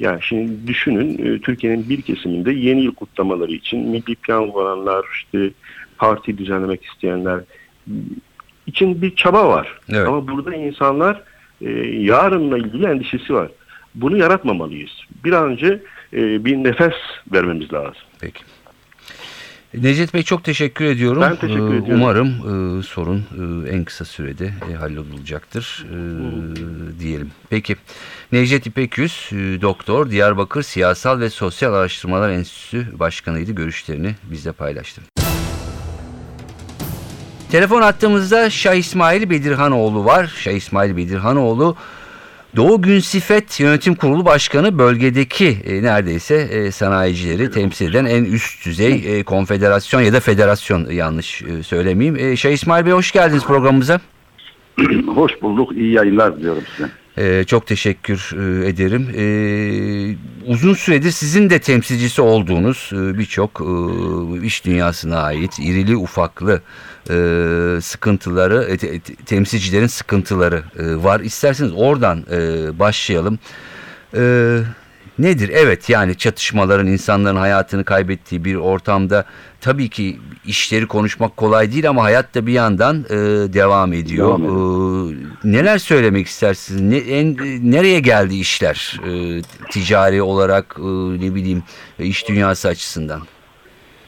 Yani 0.00 0.22
şimdi 0.22 0.66
düşünün 0.66 1.18
e, 1.26 1.38
Türkiye'nin 1.40 1.88
bir 1.88 2.02
kesiminde 2.02 2.52
yeni 2.52 2.82
yıl 2.82 2.94
kutlamaları 2.94 3.52
için 3.52 3.88
milli 3.88 4.14
piyango 4.14 4.60
alanlar, 4.60 5.04
işte 5.14 5.50
parti 5.98 6.38
düzenlemek 6.38 6.84
isteyenler 6.84 7.40
için 8.66 9.02
bir 9.02 9.16
çaba 9.16 9.48
var. 9.48 9.78
Evet. 9.88 10.08
Ama 10.08 10.28
burada 10.28 10.54
insanlar 10.54 11.22
e, 11.60 11.70
yarınla 11.88 12.58
ilgili 12.58 12.86
endişesi 12.86 13.34
var. 13.34 13.50
Bunu 13.94 14.16
yaratmamalıyız. 14.16 14.90
Bir 15.24 15.32
an 15.32 15.44
önce 15.50 15.82
e, 16.12 16.44
bir 16.44 16.56
nefes 16.56 16.94
vermemiz 17.32 17.72
lazım. 17.72 18.02
Peki. 18.20 18.42
Necdet 19.82 20.14
Bey 20.14 20.22
çok 20.22 20.44
teşekkür 20.44 20.84
ediyorum. 20.84 21.22
Ben 21.22 21.36
teşekkür 21.36 21.74
Ee, 21.74 21.76
ediyorum. 21.76 22.02
Umarım 22.02 22.28
e, 22.78 22.82
sorun 22.82 23.18
e, 23.66 23.70
en 23.70 23.84
kısa 23.84 24.04
sürede 24.04 24.52
e, 24.72 24.74
hallolacaktır 24.74 25.86
e, 25.90 25.98
diyelim. 27.00 27.30
Peki. 27.50 27.76
Necdet 28.32 28.66
İpekyüz, 28.66 29.28
e, 29.32 29.36
doktor, 29.62 30.10
Diyarbakır 30.10 30.62
Siyasal 30.62 31.20
ve 31.20 31.30
Sosyal 31.30 31.74
Araştırmalar 31.74 32.30
Enstitüsü 32.30 32.86
Başkanıydı. 32.98 33.52
Görüşlerini 33.52 34.14
bizle 34.30 34.52
paylaştı. 34.52 35.00
Telefon 37.50 37.82
attığımızda 37.82 38.50
Şah 38.50 38.74
İsmail 38.74 39.30
Bedirhanoğlu 39.30 40.04
var. 40.04 40.34
Şah 40.36 40.52
İsmail 40.52 40.96
Bedirhanoğlu 40.96 41.76
Doğu 42.56 42.82
Günsifet 42.82 43.60
Yönetim 43.60 43.94
Kurulu 43.94 44.24
Başkanı 44.24 44.78
bölgedeki 44.78 45.56
e, 45.64 45.82
neredeyse 45.82 46.34
e, 46.34 46.70
sanayicileri 46.70 47.50
temsil 47.50 47.90
eden 47.90 48.04
en 48.04 48.24
üst 48.24 48.66
düzey 48.66 49.18
e, 49.18 49.22
konfederasyon 49.22 50.00
ya 50.00 50.12
da 50.12 50.20
federasyon 50.20 50.90
yanlış 50.90 51.42
e, 51.42 51.62
söylemeyeyim. 51.62 52.16
E, 52.16 52.36
Şah 52.36 52.50
İsmail 52.50 52.86
Bey 52.86 52.92
hoş 52.92 53.12
geldiniz 53.12 53.44
programımıza. 53.44 54.00
Hoş 55.06 55.42
bulduk. 55.42 55.72
İyi 55.72 55.92
yayınlar 55.92 56.36
diliyorum 56.36 56.62
size. 56.76 56.90
E, 57.18 57.44
çok 57.44 57.66
teşekkür 57.66 58.30
e, 58.32 58.68
ederim. 58.68 59.08
E, 59.16 59.26
uzun 60.52 60.74
süredir 60.74 61.10
sizin 61.10 61.50
de 61.50 61.58
temsilcisi 61.58 62.22
olduğunuz 62.22 62.90
e, 62.92 63.18
birçok 63.18 63.60
e, 63.60 64.46
iş 64.46 64.64
dünyasına 64.64 65.20
ait 65.20 65.58
irili 65.58 65.96
ufaklı 65.96 66.62
sıkıntıları, 67.80 68.76
te- 68.76 69.00
te- 69.00 69.14
temsilcilerin 69.14 69.86
sıkıntıları 69.86 70.62
var. 70.76 71.20
İsterseniz 71.20 71.72
oradan 71.76 72.24
başlayalım. 72.78 73.38
E, 74.14 74.60
nedir? 75.18 75.50
Evet 75.54 75.90
yani 75.90 76.16
çatışmaların 76.16 76.86
insanların 76.86 77.36
hayatını 77.36 77.84
kaybettiği 77.84 78.44
bir 78.44 78.54
ortamda 78.54 79.24
tabii 79.60 79.88
ki 79.88 80.16
işleri 80.46 80.86
konuşmak 80.86 81.36
kolay 81.36 81.72
değil 81.72 81.88
ama 81.88 82.02
hayat 82.02 82.34
da 82.34 82.46
bir 82.46 82.52
yandan 82.52 83.04
e, 83.10 83.16
devam 83.52 83.92
ediyor. 83.92 84.38
Devam 84.38 85.12
E, 85.12 85.14
neler 85.44 85.78
söylemek 85.78 86.26
istersiniz? 86.26 86.80
Ne, 86.82 86.96
en, 86.96 87.36
nereye 87.72 88.00
geldi 88.00 88.34
işler 88.36 89.00
e, 89.06 89.42
ticari 89.70 90.22
olarak 90.22 90.76
e, 90.78 90.82
ne 91.26 91.34
bileyim 91.34 91.62
e, 91.98 92.04
iş 92.04 92.28
dünyası 92.28 92.68
açısından? 92.68 93.20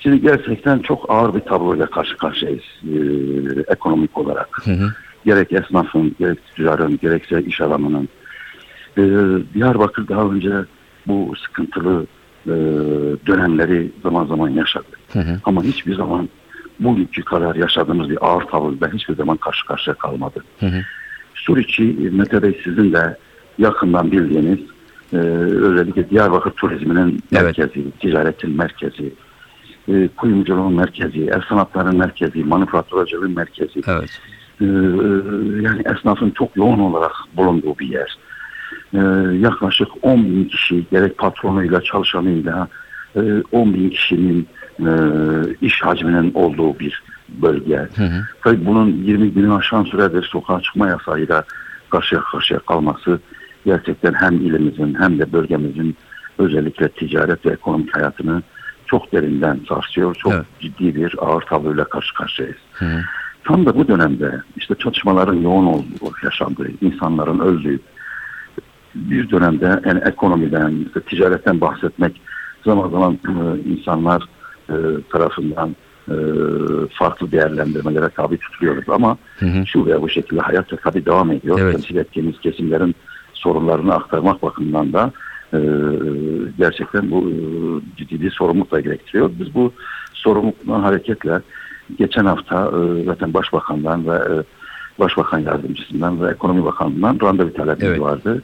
Şimdi 0.00 0.20
gerçekten 0.20 0.78
çok 0.78 1.10
ağır 1.10 1.34
bir 1.34 1.40
tabloyla 1.40 1.86
karşı 1.86 2.16
karşıyayız 2.16 2.62
e, 2.84 2.96
ekonomik 3.72 4.18
olarak. 4.18 4.48
Hı 4.64 4.70
hı. 4.70 4.94
Gerek 5.24 5.52
esnafın, 5.52 6.16
gerek 6.18 6.38
tüccarın, 6.46 6.98
gerekse 7.02 7.42
iş 7.42 7.60
adamının. 7.60 8.08
E, 8.98 9.02
Diyarbakır 9.54 10.08
daha 10.08 10.22
önce 10.22 10.52
bu 11.08 11.34
sıkıntılı 11.46 12.06
e, 12.46 12.54
dönemleri 13.26 13.92
zaman 14.02 14.26
zaman 14.26 14.48
yaşadı. 14.48 14.86
Hı 15.12 15.18
hı. 15.18 15.40
Ama 15.44 15.62
hiçbir 15.62 15.94
zaman 15.94 16.28
bugünkü 16.80 17.22
kadar 17.24 17.54
yaşadığımız 17.54 18.10
bir 18.10 18.26
ağır 18.26 18.42
tabloyla 18.42 18.92
hiçbir 18.92 19.16
zaman 19.16 19.36
karşı 19.36 19.66
karşıya 19.66 19.94
kalmadı. 19.94 20.44
Hı 20.60 20.66
hı. 20.66 20.80
Suriçi, 21.34 21.82
Mete 22.12 22.42
Bey 22.42 22.60
sizin 22.64 22.92
de 22.92 23.16
yakından 23.58 24.12
bildiğiniz 24.12 24.58
e, 25.12 25.16
özellikle 25.16 26.10
Diyarbakır 26.10 26.50
turizminin 26.50 27.22
Evet. 27.32 27.58
merkezi, 27.58 27.90
ticaretin 27.90 28.56
merkezi, 28.56 29.12
e, 29.88 30.08
kuyumculuğun 30.16 30.74
merkezi, 30.74 31.20
el 31.20 31.40
sanatlarının 31.48 31.96
merkezi, 31.96 32.44
manifaturacılığın 32.44 33.34
merkezi. 33.34 33.80
Evet. 33.86 34.20
E, 34.60 34.64
e, 34.64 34.68
yani 35.62 35.82
esnafın 35.96 36.30
çok 36.30 36.56
yoğun 36.56 36.78
olarak 36.78 37.12
bulunduğu 37.36 37.78
bir 37.78 37.88
yer. 37.88 38.18
E, 38.94 38.98
yaklaşık 39.38 39.88
10 40.02 40.24
bin 40.24 40.44
kişi 40.44 40.84
gerek 40.90 41.18
patronuyla 41.18 41.82
çalışanıyla 41.82 42.68
e, 43.16 43.20
10 43.52 43.74
bin 43.74 43.90
kişinin 43.90 44.48
e, 44.80 44.90
iş 45.60 45.82
hacminin 45.82 46.34
olduğu 46.34 46.78
bir 46.78 47.02
bölge. 47.28 47.76
Hı 47.76 48.04
hı. 48.04 48.26
Tabii 48.44 48.66
bunun 48.66 48.88
20 48.88 49.30
günü 49.30 49.54
aşan 49.54 49.84
süredir 49.84 50.22
sokağa 50.22 50.60
çıkma 50.60 50.88
yasağıyla 50.88 51.44
karşıya 51.90 52.20
karşıya 52.20 52.60
kalması 52.60 53.20
gerçekten 53.64 54.12
hem 54.12 54.34
ilimizin 54.34 54.94
hem 54.94 55.18
de 55.18 55.32
bölgemizin 55.32 55.96
özellikle 56.38 56.88
ticaret 56.88 57.46
ve 57.46 57.50
ekonomik 57.50 57.96
hayatını 57.96 58.42
çok 58.86 59.12
derinden 59.12 59.60
sarsıyor. 59.68 60.14
Çok 60.14 60.32
Evet. 60.32 60.44
ciddi 60.60 60.94
bir 60.94 61.14
ağır 61.18 61.42
tabluyla 61.42 61.84
karşı 61.84 62.14
karşıyayız. 62.14 62.56
Hı 62.72 62.84
hı. 62.84 63.00
Tam 63.44 63.66
da 63.66 63.76
bu 63.76 63.88
dönemde 63.88 64.42
işte 64.56 64.74
çatışmaların 64.74 65.34
yoğun 65.34 65.66
olduğu, 65.66 66.12
yaşandığı, 66.24 66.68
insanların 66.80 67.38
öldüğü 67.38 67.80
bir 69.10 69.30
dönemde 69.30 69.80
yani 69.86 70.00
ekonomiden, 70.06 70.84
işte 70.86 71.00
ticaretten 71.00 71.60
bahsetmek 71.60 72.20
zaman 72.64 72.90
zaman 72.90 73.18
e, 73.28 73.68
insanlar 73.68 74.22
e, 74.70 74.74
tarafından 75.12 75.76
e, 76.08 76.16
farklı 76.90 77.32
değerlendirmelere 77.32 78.08
tabi 78.08 78.38
tutuluyoruz 78.38 78.84
ama 78.88 79.16
Hı 79.38 79.46
hı. 79.46 79.66
şu 79.66 79.86
veya 79.86 80.02
bu 80.02 80.08
şekilde 80.08 80.40
hayat 80.40 80.66
tabii 80.82 81.06
devam 81.06 81.30
ediyor. 81.30 81.58
Evet. 81.60 81.72
Temsil 81.72 81.96
ettiğimiz 81.96 82.40
kesimlerin 82.40 82.94
sorunlarını 83.34 83.94
aktarmak 83.94 84.42
bakımından 84.42 84.92
da 84.92 85.12
e, 85.52 85.58
gerçekten 86.58 87.10
bu 87.10 87.30
e, 87.30 87.34
ciddi 87.96 88.20
bir 88.20 88.30
sorumlulukla 88.30 88.80
gerektiriyor. 88.80 89.30
Biz 89.40 89.54
bu 89.54 89.72
sorumluluktan 90.12 90.80
hareketle 90.80 91.40
geçen 91.98 92.24
hafta 92.24 92.64
e, 92.64 93.04
zaten 93.04 93.34
Başbakan'dan 93.34 94.06
ve 94.06 94.14
e, 94.14 94.42
Başbakan 94.98 95.38
Yardımcısından 95.38 96.22
ve 96.22 96.30
Ekonomi 96.30 96.64
Bakanlığı'ndan 96.64 97.18
randevu 97.22 97.52
talebimiz 97.54 97.90
Evet. 97.90 98.00
vardı. 98.00 98.42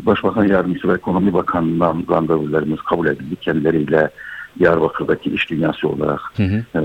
Başbakan 0.00 0.44
Yardımcısı 0.44 0.88
ve 0.88 0.94
Ekonomi 0.94 1.32
Bakanlığı'ndan 1.34 2.04
randevularımız 2.10 2.80
kabul 2.80 3.06
edildi. 3.06 3.36
Kendileriyle 3.36 4.10
Diyarbakır'daki 4.58 5.30
iş 5.30 5.50
dünyası 5.50 5.88
olarak 5.88 6.20
Hı 6.36 6.42
hı. 6.42 6.56
e, 6.74 6.80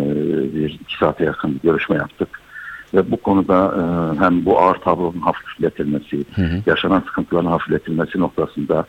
bir 0.56 0.80
iki 0.82 0.98
saate 0.98 1.26
yakın 1.26 1.56
bir 1.56 1.70
görüşme 1.70 1.96
yaptık. 1.96 2.30
Ve 2.94 3.12
bu 3.12 3.18
konuda 3.18 3.76
e, 3.78 3.84
hem 4.20 4.46
bu 4.46 4.60
ağır 4.60 4.76
tablonun 4.76 5.20
hafifletilmesi, 5.20 6.26
Hı 6.36 6.42
hı. 6.42 6.62
yaşanan 6.66 7.00
sıkıntıların 7.00 7.50
hafifletilmesi 7.50 8.20
noktasında 8.20 8.86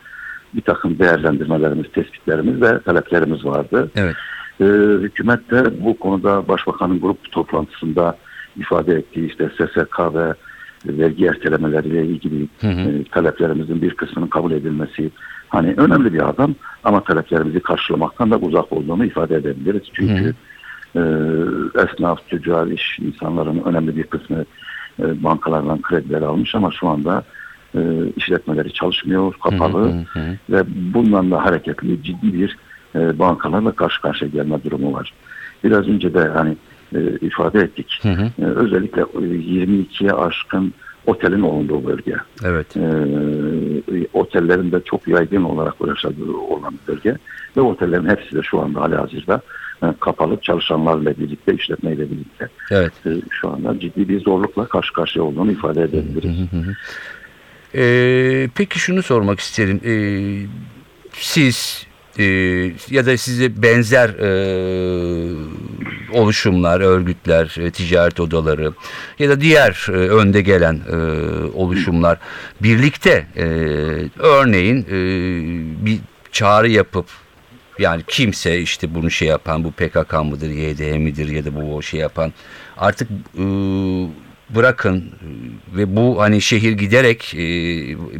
bir 0.53 0.61
takım 0.61 0.99
değerlendirmelerimiz, 0.99 1.91
tespitlerimiz 1.91 2.61
ve 2.61 2.79
taleplerimiz 2.79 3.45
vardı. 3.45 3.91
Evet. 3.95 4.15
Ee, 4.61 4.65
hükümet 5.01 5.51
de 5.51 5.83
bu 5.85 5.99
konuda 5.99 6.47
başbakanın 6.47 6.99
grup 6.99 7.31
toplantısında 7.31 8.17
ifade 8.55 8.93
ettiği 8.93 9.29
işte 9.29 9.49
SSK 9.49 9.99
ve 9.99 10.33
vergi 10.85 11.25
ertelemeleriyle 11.25 12.05
ilgili 12.05 12.47
Hı 12.61 12.67
hı. 12.67 12.89
e, 12.89 13.03
taleplerimizin 13.03 13.81
bir 13.81 13.93
kısmının 13.93 14.27
kabul 14.27 14.51
edilmesi 14.51 15.11
hani 15.49 15.73
önemli 15.77 16.13
bir 16.13 16.29
adam 16.29 16.55
ama 16.83 17.03
taleplerimizi 17.03 17.59
karşılamaktan 17.59 18.31
da 18.31 18.37
uzak 18.37 18.73
olduğunu 18.73 19.05
ifade 19.05 19.35
edebiliriz. 19.35 19.83
Çünkü 19.93 20.33
e, 20.95 21.01
esnaf, 21.83 22.27
tüccar, 22.27 22.67
iş 22.67 22.99
insanların 22.99 23.61
önemli 23.65 23.95
bir 23.95 24.03
kısmı 24.03 24.45
e, 24.99 25.23
bankalardan 25.23 25.81
krediler 25.81 26.21
almış 26.21 26.55
ama 26.55 26.71
şu 26.71 26.87
anda 26.87 27.23
e, 27.75 27.79
işletmeleri 28.15 28.73
çalışmıyor, 28.73 29.33
kapalı 29.43 29.83
Hı 29.83 30.05
hı 30.13 30.19
hı. 30.19 30.37
ve 30.49 30.63
bundan 30.93 31.31
da 31.31 31.45
hareketli 31.45 32.03
ciddi 32.03 32.33
bir 32.33 32.57
e, 32.95 33.19
bankalarla 33.19 33.71
karşı 33.71 34.01
karşıya 34.01 34.31
gelme 34.31 34.63
durumu 34.63 34.93
var. 34.93 35.13
Biraz 35.63 35.87
önce 35.87 36.13
de 36.13 36.27
hani 36.27 36.55
e, 36.95 37.25
ifade 37.25 37.59
ettik. 37.59 37.99
Hı 38.01 38.09
hı. 38.09 38.31
E, 38.41 38.45
özellikle 38.45 39.01
e, 39.01 39.05
22'ye 39.05 40.11
aşkın 40.11 40.73
otelin 41.05 41.41
olunduğu 41.41 41.85
bölge. 41.85 42.15
Evet. 42.45 42.77
E, 42.77 42.87
otellerin 44.13 44.71
de 44.71 44.81
çok 44.85 45.07
yaygın 45.07 45.43
olarak 45.43 45.73
yaşadığı 45.87 46.31
olan 46.37 46.73
bölge. 46.87 47.17
Ve 47.57 47.61
otellerin 47.61 48.09
hepsi 48.09 48.35
de 48.35 48.41
şu 48.41 48.59
anda 48.59 48.81
halihazırda 48.81 49.41
e, 49.83 49.85
kapalı 49.99 50.37
çalışanlarla 50.41 51.17
birlikte, 51.17 51.53
işletmeyle 51.53 52.11
birlikte 52.11 52.47
Evet. 52.71 52.93
e, 53.05 53.09
şu 53.29 53.49
anda 53.49 53.79
ciddi 53.79 54.09
bir 54.09 54.21
zorlukla 54.21 54.65
karşı 54.65 54.93
karşıya 54.93 55.25
olduğunu 55.25 55.51
ifade 55.51 55.81
edebiliriz. 55.81 56.37
Ee, 57.75 58.49
peki 58.55 58.79
şunu 58.79 59.03
sormak 59.03 59.39
isterim. 59.39 59.81
Ee, 59.85 60.45
siz 61.13 61.87
e, 62.19 62.23
ya 62.89 63.05
da 63.05 63.17
size 63.17 63.61
benzer 63.61 64.09
e, 64.09 64.29
oluşumlar, 66.13 66.81
örgütler, 66.81 67.55
e, 67.59 67.71
ticaret 67.71 68.19
odaları 68.19 68.73
ya 69.19 69.29
da 69.29 69.41
diğer 69.41 69.87
e, 69.89 69.91
önde 69.91 70.41
gelen 70.41 70.81
e, 70.91 70.95
oluşumlar 71.53 72.17
birlikte 72.61 73.27
e, 73.35 73.45
örneğin 74.19 74.81
e, 74.81 74.95
bir 75.85 75.99
çağrı 76.31 76.69
yapıp 76.69 77.05
yani 77.79 78.03
kimse 78.07 78.59
işte 78.59 78.95
bunu 78.95 79.11
şey 79.11 79.27
yapan 79.27 79.63
bu 79.63 79.71
PKK 79.71 80.13
mıdır, 80.13 80.49
YDH 80.49 80.97
midir 80.97 81.27
ya 81.29 81.45
da 81.45 81.55
bu 81.55 81.75
o 81.75 81.81
şey 81.81 81.99
yapan 81.99 82.33
artık 82.77 83.09
e, 83.37 83.43
bırakın 84.49 84.97
e, 84.97 85.77
ve 85.77 85.95
bu 85.95 86.21
hani 86.21 86.41
şehir 86.41 86.71
giderek 86.71 87.33
e, 87.35 87.43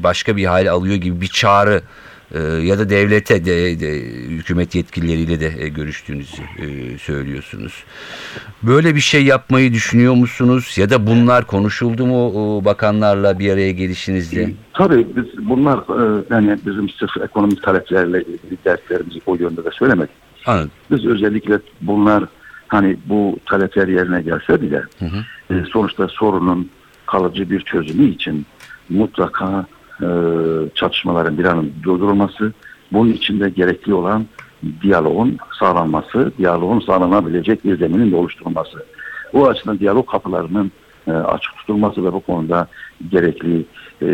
başka 0.03 0.37
bir 0.37 0.45
hal 0.45 0.67
alıyor 0.67 0.95
gibi 0.95 1.21
bir 1.21 1.27
çağrı 1.27 1.81
e, 2.33 2.39
ya 2.39 2.79
da 2.79 2.89
devlete 2.89 3.45
de, 3.45 3.79
de 3.79 3.91
hükümet 4.27 4.75
yetkilileriyle 4.75 5.39
de 5.39 5.53
e, 5.59 5.69
görüştüğünüzü 5.69 6.41
e, 6.57 6.97
söylüyorsunuz. 6.97 7.83
Böyle 8.63 8.95
bir 8.95 8.99
şey 8.99 9.23
yapmayı 9.25 9.73
düşünüyor 9.73 10.13
musunuz 10.13 10.75
ya 10.77 10.89
da 10.89 11.07
bunlar 11.07 11.47
konuşuldu 11.47 12.05
mu 12.05 12.65
bakanlarla 12.65 13.39
bir 13.39 13.53
araya 13.53 13.71
gelişinizde? 13.71 14.53
Tabii 14.73 15.07
biz 15.15 15.47
bunlar 15.49 15.77
e, 15.77 16.23
yani 16.29 16.57
bizim 16.65 16.89
sırf 16.89 17.17
ekonomik 17.23 17.63
taleplerle 17.63 18.21
ilgili 18.21 18.57
derslerimizi 18.65 19.21
o 19.25 19.35
yönde 19.35 19.65
de 19.65 19.69
söylemedik. 19.71 20.15
Anladım. 20.45 20.71
Biz 20.91 21.05
özellikle 21.05 21.59
bunlar 21.81 22.23
hani 22.67 22.97
bu 23.05 23.37
talepler 23.45 23.87
yerine 23.87 24.21
gelse 24.21 24.61
bile 24.61 24.83
Hı 24.99 25.05
hı. 25.05 25.53
e, 25.53 25.65
sonuçta 25.73 26.07
sorunun 26.07 26.69
kalıcı 27.05 27.49
bir 27.49 27.59
çözümü 27.59 28.09
için 28.09 28.45
mutlaka 28.89 29.65
e, 30.01 30.07
çatışmaların 30.75 31.37
bir 31.37 31.45
an 31.45 31.69
durdurulması, 31.83 32.53
bunun 32.91 33.11
içinde 33.11 33.49
gerekli 33.49 33.93
olan 33.93 34.25
diyaloğun 34.81 35.37
sağlanması, 35.59 36.31
diyaloğun 36.37 36.79
sağlanabilecek 36.79 37.65
bir 37.65 37.77
zeminin 37.77 38.11
de 38.11 38.15
oluşturulması. 38.15 38.85
Bu 39.33 39.47
açıdan 39.47 39.79
diyalog 39.79 40.11
kapılarının 40.11 40.71
e, 41.07 41.11
açık 41.11 41.57
tutulması 41.57 42.05
ve 42.05 42.13
bu 42.13 42.19
konuda 42.19 42.67
gerekli 43.09 43.65
e, 44.01 44.07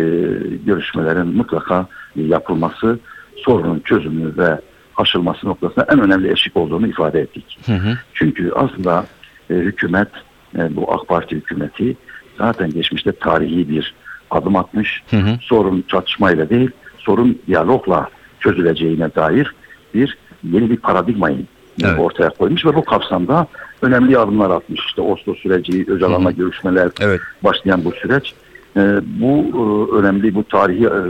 görüşmelerin 0.65 1.27
mutlaka 1.27 1.87
yapılması, 2.15 2.99
sorunun 3.35 3.79
çözümü 3.79 4.37
ve 4.37 4.59
aşılması 4.97 5.47
noktasında 5.47 5.85
en 5.91 5.99
önemli 5.99 6.31
eşik 6.31 6.57
olduğunu 6.57 6.87
ifade 6.87 7.19
ettik. 7.19 7.59
Hı 7.65 7.73
hı. 7.73 7.97
Çünkü 8.13 8.51
aslında 8.55 9.05
e, 9.49 9.53
hükümet, 9.53 10.07
e, 10.55 10.75
bu 10.75 10.93
AK 10.93 11.07
Parti 11.07 11.35
hükümeti 11.35 11.97
zaten 12.37 12.69
geçmişte 12.69 13.11
tarihi 13.11 13.69
bir 13.69 13.95
adım 14.31 14.55
atmış. 14.55 15.03
Hı 15.09 15.17
hı. 15.17 15.37
Sorun 15.41 15.83
çatışmayla 15.87 16.49
değil, 16.49 16.71
sorun 16.97 17.39
diyalogla 17.47 18.09
çözüleceğine 18.39 19.15
dair 19.15 19.55
bir 19.93 20.17
yeni 20.43 20.69
bir 20.69 20.77
paradigmayı 20.77 21.45
Evet. 21.83 21.99
ortaya 21.99 22.29
koymuş 22.29 22.65
ve 22.65 22.75
bu 22.75 22.85
kapsamda 22.85 23.47
önemli 23.81 24.17
adımlar 24.17 24.49
atmış. 24.49 24.85
İşte 24.85 25.01
Oslo 25.01 25.35
süreci, 25.35 25.85
Öcalan'la 25.87 26.31
görüşmeler, 26.31 26.89
Evet. 27.01 27.21
başlayan 27.43 27.85
bu 27.85 27.91
süreç 27.91 28.33
e, 28.77 29.01
bu 29.03 29.27
e, 29.37 29.95
önemli 29.97 30.35
bu 30.35 30.43
tarihi 30.43 30.85
e, 30.85 31.01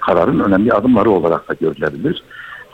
kararın 0.00 0.40
önemli 0.40 0.72
adımları 0.72 1.10
olarak 1.10 1.48
da 1.48 1.54
görülebilir. 1.60 2.22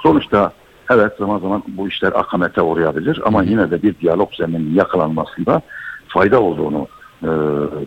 Sonuçta 0.02 0.52
evet 0.90 1.12
zaman 1.18 1.38
zaman 1.38 1.62
bu 1.68 1.88
işler 1.88 2.12
akamete 2.12 2.62
uğrayabilir 2.62 3.20
ama 3.24 3.42
yine 3.42 3.70
de 3.70 3.82
bir 3.82 3.98
diyalog 3.98 4.34
zemininin 4.34 4.74
yakalanmasında 4.74 5.62
fayda 6.08 6.40
olduğunu 6.40 6.88
e, 7.22 7.28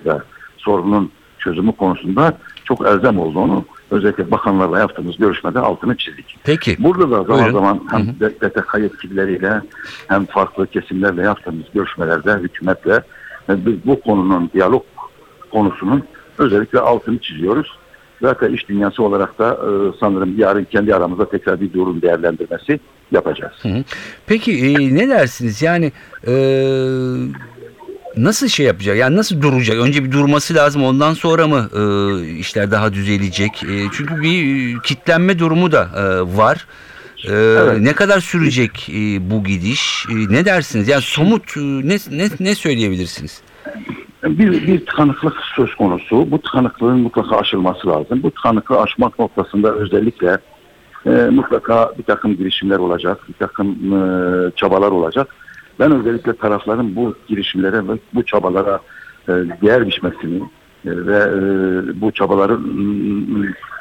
ve 0.05 0.19
sorunun 0.57 1.11
çözümü 1.43 1.71
konusunda 1.71 2.37
çok 2.65 2.87
elzem 2.87 3.19
olduğunu 3.19 3.65
özellikle 3.91 4.31
bakanlarla 4.31 4.79
yaptığımız 4.79 5.17
görüşmede 5.17 5.59
altını 5.59 5.97
çizdik. 5.97 6.37
Peki. 6.43 6.75
Burada 6.79 7.11
da 7.11 7.23
zaman 7.23 7.27
Buyurun. 7.27 7.53
zaman 7.53 7.81
hem. 7.91 8.07
BTK 8.19 8.79
yetkilileriyle 8.81 9.61
hem 10.07 10.25
farklı 10.25 10.67
kesimlerle 10.67 11.21
yaptığımız 11.21 11.65
görüşmelerde 11.73 12.33
hükümetle 12.33 13.03
biz 13.49 13.75
bu 13.85 14.01
konunun 14.01 14.49
diyalog 14.53 14.83
konusunun 15.51 16.03
özellikle 16.37 16.79
altını 16.79 17.17
çiziyoruz. 17.19 17.77
Zaten 18.21 18.53
iş 18.53 18.69
dünyası 18.69 19.03
olarak 19.03 19.39
da 19.39 19.53
e, 19.53 19.69
sanırım 19.99 20.39
yarın 20.39 20.63
kendi 20.63 20.95
aramızda 20.95 21.29
tekrar 21.29 21.61
bir 21.61 21.73
durum 21.73 22.01
değerlendirmesi 22.01 22.79
yapacağız. 23.11 23.53
Hı 23.61 23.69
hı. 23.69 23.83
Peki 24.27 24.51
e, 24.51 24.95
ne 24.95 25.09
dersiniz? 25.09 25.61
Yani 25.61 25.91
e, 26.27 26.33
nasıl 28.17 28.47
şey 28.47 28.65
yapacak? 28.65 28.97
Yani 28.97 29.15
nasıl 29.15 29.41
duracak? 29.41 29.77
Önce 29.77 30.03
bir 30.03 30.11
durması 30.11 30.55
lazım. 30.55 30.83
Ondan 30.83 31.13
sonra 31.13 31.47
mı 31.47 31.69
e, 31.75 31.81
işler 32.37 32.71
daha 32.71 32.93
düzelecek? 32.93 33.63
E, 33.63 33.83
çünkü 33.93 34.21
bir 34.21 34.75
e, 34.77 34.81
kitlenme 34.83 35.39
durumu 35.39 35.71
da 35.71 35.89
e, 35.97 36.37
var. 36.37 36.67
E, 37.27 37.31
Evet. 37.33 37.79
Ne 37.81 37.93
kadar 37.93 38.19
sürecek 38.19 38.89
e, 38.89 39.29
bu 39.31 39.43
gidiş? 39.43 40.05
E, 40.09 40.33
ne 40.33 40.45
dersiniz? 40.45 40.87
Yani 40.87 41.01
somut 41.01 41.57
e, 41.57 41.59
ne 41.61 41.97
ne 42.11 42.29
ne 42.39 42.55
söyleyebilirsiniz? 42.55 43.41
Bir, 44.23 44.67
bir 44.67 44.85
tıkanıklık 44.85 45.33
söz 45.55 45.75
konusu. 45.75 46.31
Bu 46.31 46.41
tıkanıklığın 46.41 46.99
mutlaka 46.99 47.37
aşılması 47.37 47.87
lazım. 47.87 48.23
Bu 48.23 48.31
tıkanıklığı 48.31 48.81
aşmak 48.81 49.19
noktasında 49.19 49.73
özellikle 49.75 50.37
e, 51.05 51.09
mutlaka 51.09 51.91
bir 51.97 52.03
takım 52.03 52.37
girişimler 52.37 52.77
olacak, 52.77 53.19
bir 53.29 53.33
takım 53.33 53.69
e, 53.93 54.51
çabalar 54.55 54.91
olacak. 54.91 55.27
Ben 55.81 55.91
özellikle 55.91 56.33
tarafların 56.33 56.95
bu 56.95 57.15
girişimlere 57.27 57.87
ve 57.87 57.91
bu 58.13 58.23
çabalara 58.25 58.79
e, 59.27 59.31
değer 59.31 59.87
biçmesini 59.87 60.41
e, 60.85 60.91
ve 60.91 61.17
e, 61.17 61.41
bu 62.01 62.11
çabaların 62.11 62.63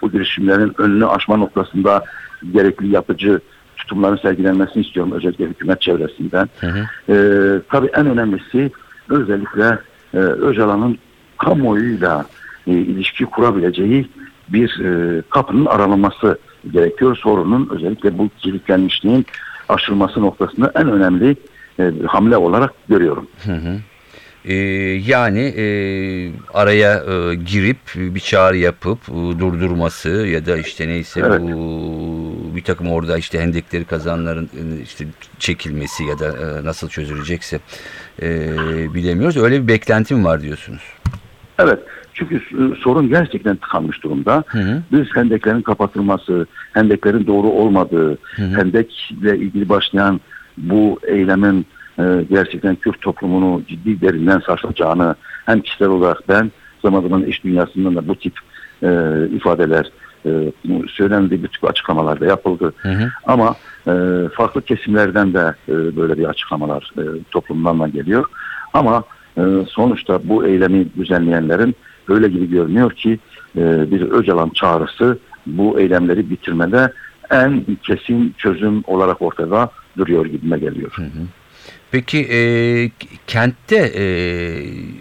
bu 0.02 0.10
girişimlerin 0.10 0.74
önünü 0.78 1.06
aşma 1.06 1.36
noktasında 1.36 2.04
gerekli 2.52 2.88
yapıcı 2.88 3.40
tutumların 3.76 4.16
sergilenmesini 4.16 4.82
istiyorum 4.82 5.12
özellikle 5.12 5.46
hükümet 5.46 5.80
çevresinden. 5.80 6.48
Hı 6.60 6.66
hı. 6.66 7.12
E, 7.12 7.16
tabii 7.68 7.90
en 7.94 8.06
önemlisi 8.06 8.70
özellikle 9.08 9.78
e, 10.14 10.18
Öcalan'ın 10.18 10.98
kamuoyuyla 11.38 12.26
e, 12.66 12.72
ilişki 12.72 13.24
kurabileceği 13.24 14.08
bir 14.48 14.80
e, 14.84 15.22
kapının 15.30 15.66
aranılması 15.66 16.38
gerekiyor. 16.72 17.16
Sorunun 17.16 17.68
özellikle 17.70 18.18
bu 18.18 18.28
kilitlenmişliğin 18.38 19.26
aşılması 19.68 20.20
noktasında 20.20 20.72
en 20.74 20.88
önemli 20.88 21.36
e, 21.80 22.06
hamle 22.06 22.36
olarak 22.36 22.72
görüyorum. 22.88 23.26
Ee, 24.44 24.54
yani 25.06 25.40
e, 25.40 25.64
araya 26.54 26.94
e, 27.04 27.34
girip 27.34 27.76
bir 27.96 28.20
çağrı 28.20 28.56
yapıp 28.56 28.98
e, 29.08 29.38
durdurması 29.38 30.08
ya 30.08 30.46
da 30.46 30.56
işte 30.56 30.88
neyse 30.88 31.20
Evet. 31.26 31.40
bu 31.40 32.56
bir 32.56 32.64
takım 32.64 32.88
orada 32.88 33.18
işte 33.18 33.40
hendekleri 33.40 33.84
kazanların 33.84 34.44
e, 34.44 34.82
işte 34.82 35.04
çekilmesi 35.38 36.04
ya 36.04 36.18
da 36.18 36.26
e, 36.26 36.64
nasıl 36.64 36.88
çözülecekse 36.88 37.60
e, 38.22 38.48
bilemiyoruz. 38.94 39.36
Öyle 39.36 39.62
bir 39.62 39.68
beklentim 39.68 40.24
var 40.24 40.42
diyorsunuz. 40.42 40.82
Evet. 41.58 41.78
Çünkü 42.14 42.36
e, 42.36 42.74
sorun 42.80 43.08
gerçekten 43.08 43.56
tıkanmış 43.56 44.02
durumda. 44.02 44.44
Hı 44.46 44.58
hı. 44.58 44.82
Biz 44.92 45.06
hendeklerin 45.14 45.62
kapatılması, 45.62 46.46
hendeklerin 46.72 47.26
doğru 47.26 47.46
olmadığı, 47.46 48.18
Hı 48.36 48.42
hı. 48.42 48.56
hendekle 48.56 49.36
ilgili 49.38 49.68
başlayan 49.68 50.20
bu 50.58 50.98
eylemin 51.06 51.66
e, 51.98 52.24
gerçekten 52.30 52.76
Kürt 52.76 53.00
toplumunu 53.00 53.62
ciddi 53.68 54.00
derinden 54.00 54.38
sarsacağını 54.38 55.14
hem 55.46 55.60
kişisel 55.60 55.88
olarak 55.88 56.28
ben 56.28 56.50
zaman 56.82 57.02
zaman 57.02 57.22
iş 57.22 57.44
dünyasından 57.44 57.96
da 57.96 58.08
bu 58.08 58.14
tip 58.14 58.34
e, 58.82 58.88
ifadeler 59.32 59.90
e, 60.26 60.52
söylendi, 60.88 61.42
bu 61.42 61.48
tip 61.48 61.70
açıklamalar 61.70 62.20
da 62.20 62.26
yapıldı. 62.26 62.72
Hı 62.76 62.88
hı. 62.88 63.10
Ama 63.24 63.54
e, 63.86 63.92
farklı 64.34 64.62
kesimlerden 64.62 65.34
de 65.34 65.54
e, 65.68 65.96
böyle 65.96 66.18
bir 66.18 66.24
açıklamalar 66.24 66.92
e, 66.98 67.02
toplumdan 67.30 67.80
da 67.80 67.88
geliyor. 67.88 68.24
Ama 68.74 69.04
e, 69.38 69.42
sonuçta 69.68 70.20
bu 70.24 70.46
eylemi 70.46 70.94
düzenleyenlerin 70.94 71.76
öyle 72.08 72.28
gibi 72.28 72.50
görünüyor 72.50 72.92
ki 72.92 73.18
e, 73.56 73.90
bir 73.90 74.02
Öcalan 74.02 74.50
çağrısı 74.50 75.18
bu 75.46 75.80
eylemleri 75.80 76.30
bitirmede 76.30 76.92
en 77.30 77.64
kesin 77.82 78.34
çözüm 78.38 78.82
olarak 78.86 79.22
ortada 79.22 79.70
duruyor 80.00 80.26
gibime 80.26 80.58
geliyor. 80.58 80.92
Peki 81.90 82.18
e, 82.18 82.40
kentte 83.26 83.76
e, 83.76 84.04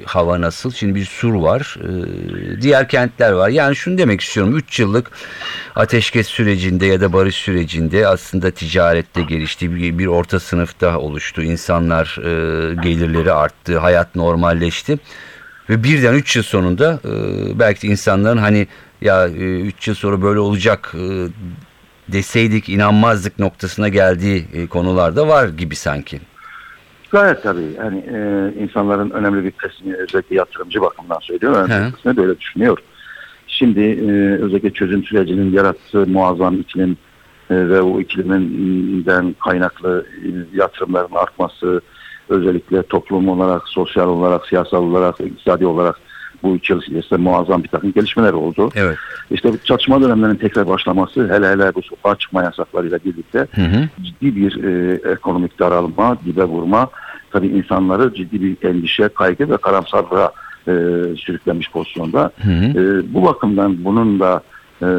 hava 0.05 0.41
nasıl? 0.41 0.71
Şimdi 0.71 0.95
bir 0.95 1.05
sur 1.05 1.33
var. 1.33 1.77
e, 1.83 2.61
diğer 2.61 2.89
kentler 2.89 3.31
var. 3.31 3.49
Yani 3.49 3.75
şunu 3.75 3.97
demek 3.97 4.21
istiyorum. 4.21 4.57
3 4.57 4.79
yıllık 4.79 5.11
ateşkes 5.75 6.27
sürecinde 6.27 6.85
ya 6.85 7.01
da 7.01 7.13
barış 7.13 7.35
sürecinde 7.35 8.07
aslında 8.07 8.51
ticarette 8.51 9.21
gelişti. 9.21 9.75
Bir, 9.75 9.97
bir 9.97 10.07
orta 10.07 10.39
sınıfta 10.39 10.99
oluştu. 10.99 11.41
İnsanlar 11.41 12.17
e, 12.17 12.75
gelirleri 12.75 13.33
arttı. 13.33 13.79
Hayat 13.79 14.15
normalleşti. 14.15 14.97
Ve 15.69 15.83
birden 15.83 16.13
3 16.13 16.35
yıl 16.35 16.43
sonunda 16.43 16.99
e, 17.05 17.11
belki 17.59 17.87
insanların 17.87 18.37
hani 18.37 18.67
ya 19.01 19.29
3 19.29 19.87
yıl 19.87 19.95
sonra 19.95 20.21
böyle 20.21 20.39
olacak 20.39 20.93
e, 20.95 21.27
deseydik 22.13 22.69
inanmazdık 22.69 23.39
noktasına 23.39 23.89
geldiği 23.89 24.45
e, 24.53 24.67
konular 24.67 25.15
da 25.15 25.27
var 25.27 25.47
gibi 25.47 25.75
sanki. 25.75 26.19
Gayet 27.11 27.43
tabii. 27.43 27.75
Yani 27.77 27.97
e, 27.97 28.53
insanların 28.63 29.09
önemli 29.09 29.43
bir 29.43 29.51
kısmı 29.51 29.93
özellikle 29.97 30.35
yatırımcı 30.35 30.81
bakımdan 30.81 31.19
söylüyorum. 31.21 31.61
Önemli 31.65 31.87
bir 31.87 31.91
kısmı 31.91 32.17
böyle 32.17 32.39
düşünüyor. 32.39 32.77
Şimdi 33.47 33.81
e, 33.81 34.11
özellikle 34.43 34.73
çözüm 34.73 35.03
sürecinin 35.03 35.51
yarattığı 35.51 36.07
muazzam 36.07 36.59
iklim 36.59 36.97
e, 37.49 37.55
ve 37.55 37.81
o 37.81 38.01
ikliminden 38.01 39.35
kaynaklı 39.43 40.05
e, 40.25 40.27
yatırımların 40.57 41.15
artması 41.15 41.81
özellikle 42.29 42.83
toplum 42.83 43.29
olarak, 43.29 43.67
sosyal 43.67 44.07
olarak, 44.07 44.47
siyasal 44.47 44.83
olarak, 44.83 45.21
iktisadi 45.21 45.65
olarak 45.65 45.99
bu 46.43 46.55
üç 46.55 46.69
yıl 46.69 46.81
içerisinde 46.81 47.19
muazzam 47.21 47.63
bir 47.63 47.67
takım 47.67 47.91
gelişmeler 47.91 48.33
oldu. 48.33 48.69
Evet. 48.75 48.97
İşte 49.31 49.53
bu 49.53 49.57
çatışma 49.57 50.01
dönemlerinin 50.01 50.37
tekrar 50.37 50.67
başlaması 50.67 51.33
hele 51.33 51.49
hele 51.49 51.75
bu 51.75 51.81
sokağa 51.81 52.15
çıkma 52.15 52.43
yasaklarıyla 52.43 52.99
birlikte 53.05 53.47
Hı 53.55 53.61
hı. 53.61 53.89
ciddi 54.01 54.35
bir 54.35 54.63
e, 54.63 54.93
ekonomik 55.11 55.59
daralma, 55.59 56.17
dibe 56.25 56.43
vurma, 56.43 56.89
tabii 57.31 57.47
insanları 57.47 58.13
ciddi 58.13 58.41
bir 58.41 58.67
endişe, 58.69 59.07
kaygı 59.07 59.49
ve 59.49 59.57
karamsarlığa 59.57 60.31
e, 60.67 60.71
sürüklenmiş 61.17 61.71
pozisyonda. 61.71 62.31
Hı 62.43 62.49
hı. 62.51 62.65
E, 62.65 63.13
bu 63.13 63.25
bakımdan 63.25 63.85
bunun 63.85 64.19
da 64.19 64.41
e, 64.81 64.85
e, 64.85 64.89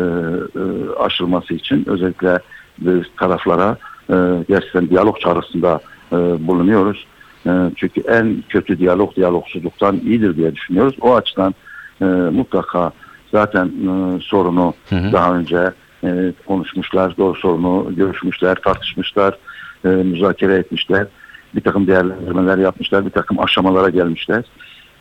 aşılması 0.98 1.55
için 1.55 1.85
özellikle 1.88 2.38
e, 2.87 2.90
taraflara 3.16 3.76
e, 4.11 4.14
gerçekten 4.48 4.90
diyalog 4.90 5.20
çağrısında 5.20 5.81
e, 6.12 6.16
bulunuyoruz. 6.16 7.07
E, 7.46 7.50
çünkü 7.76 8.00
en 8.00 8.42
kötü 8.48 8.79
diyalog 8.79 9.16
diyalogsuzluktan 9.16 10.00
iyidir 10.05 10.37
diye 10.37 10.55
düşünüyoruz. 10.55 10.96
O 11.00 11.14
açıdan 11.14 11.55
e, 12.00 12.05
mutlaka 12.05 12.92
zaten 13.33 13.66
e, 13.66 14.20
sorunu 14.20 14.74
Hı 14.88 14.96
hı. 14.96 15.12
daha 15.12 15.37
önce 15.37 15.72
e, 16.05 16.33
konuşmuşlar, 16.46 17.16
doğru 17.16 17.38
sorunu 17.38 17.92
görüşmüşler, 17.96 18.55
tartışmışlar, 18.55 19.38
e, 19.85 19.88
müzakere 19.88 20.55
etmişler. 20.55 21.07
Bir 21.55 21.61
takım 21.61 21.87
değerlendirmeler 21.87 22.59
yapmışlar, 22.59 23.07
bir 23.07 23.11
takım 23.11 23.40
aşamalara 23.40 23.90
gelmişler. 23.90 24.44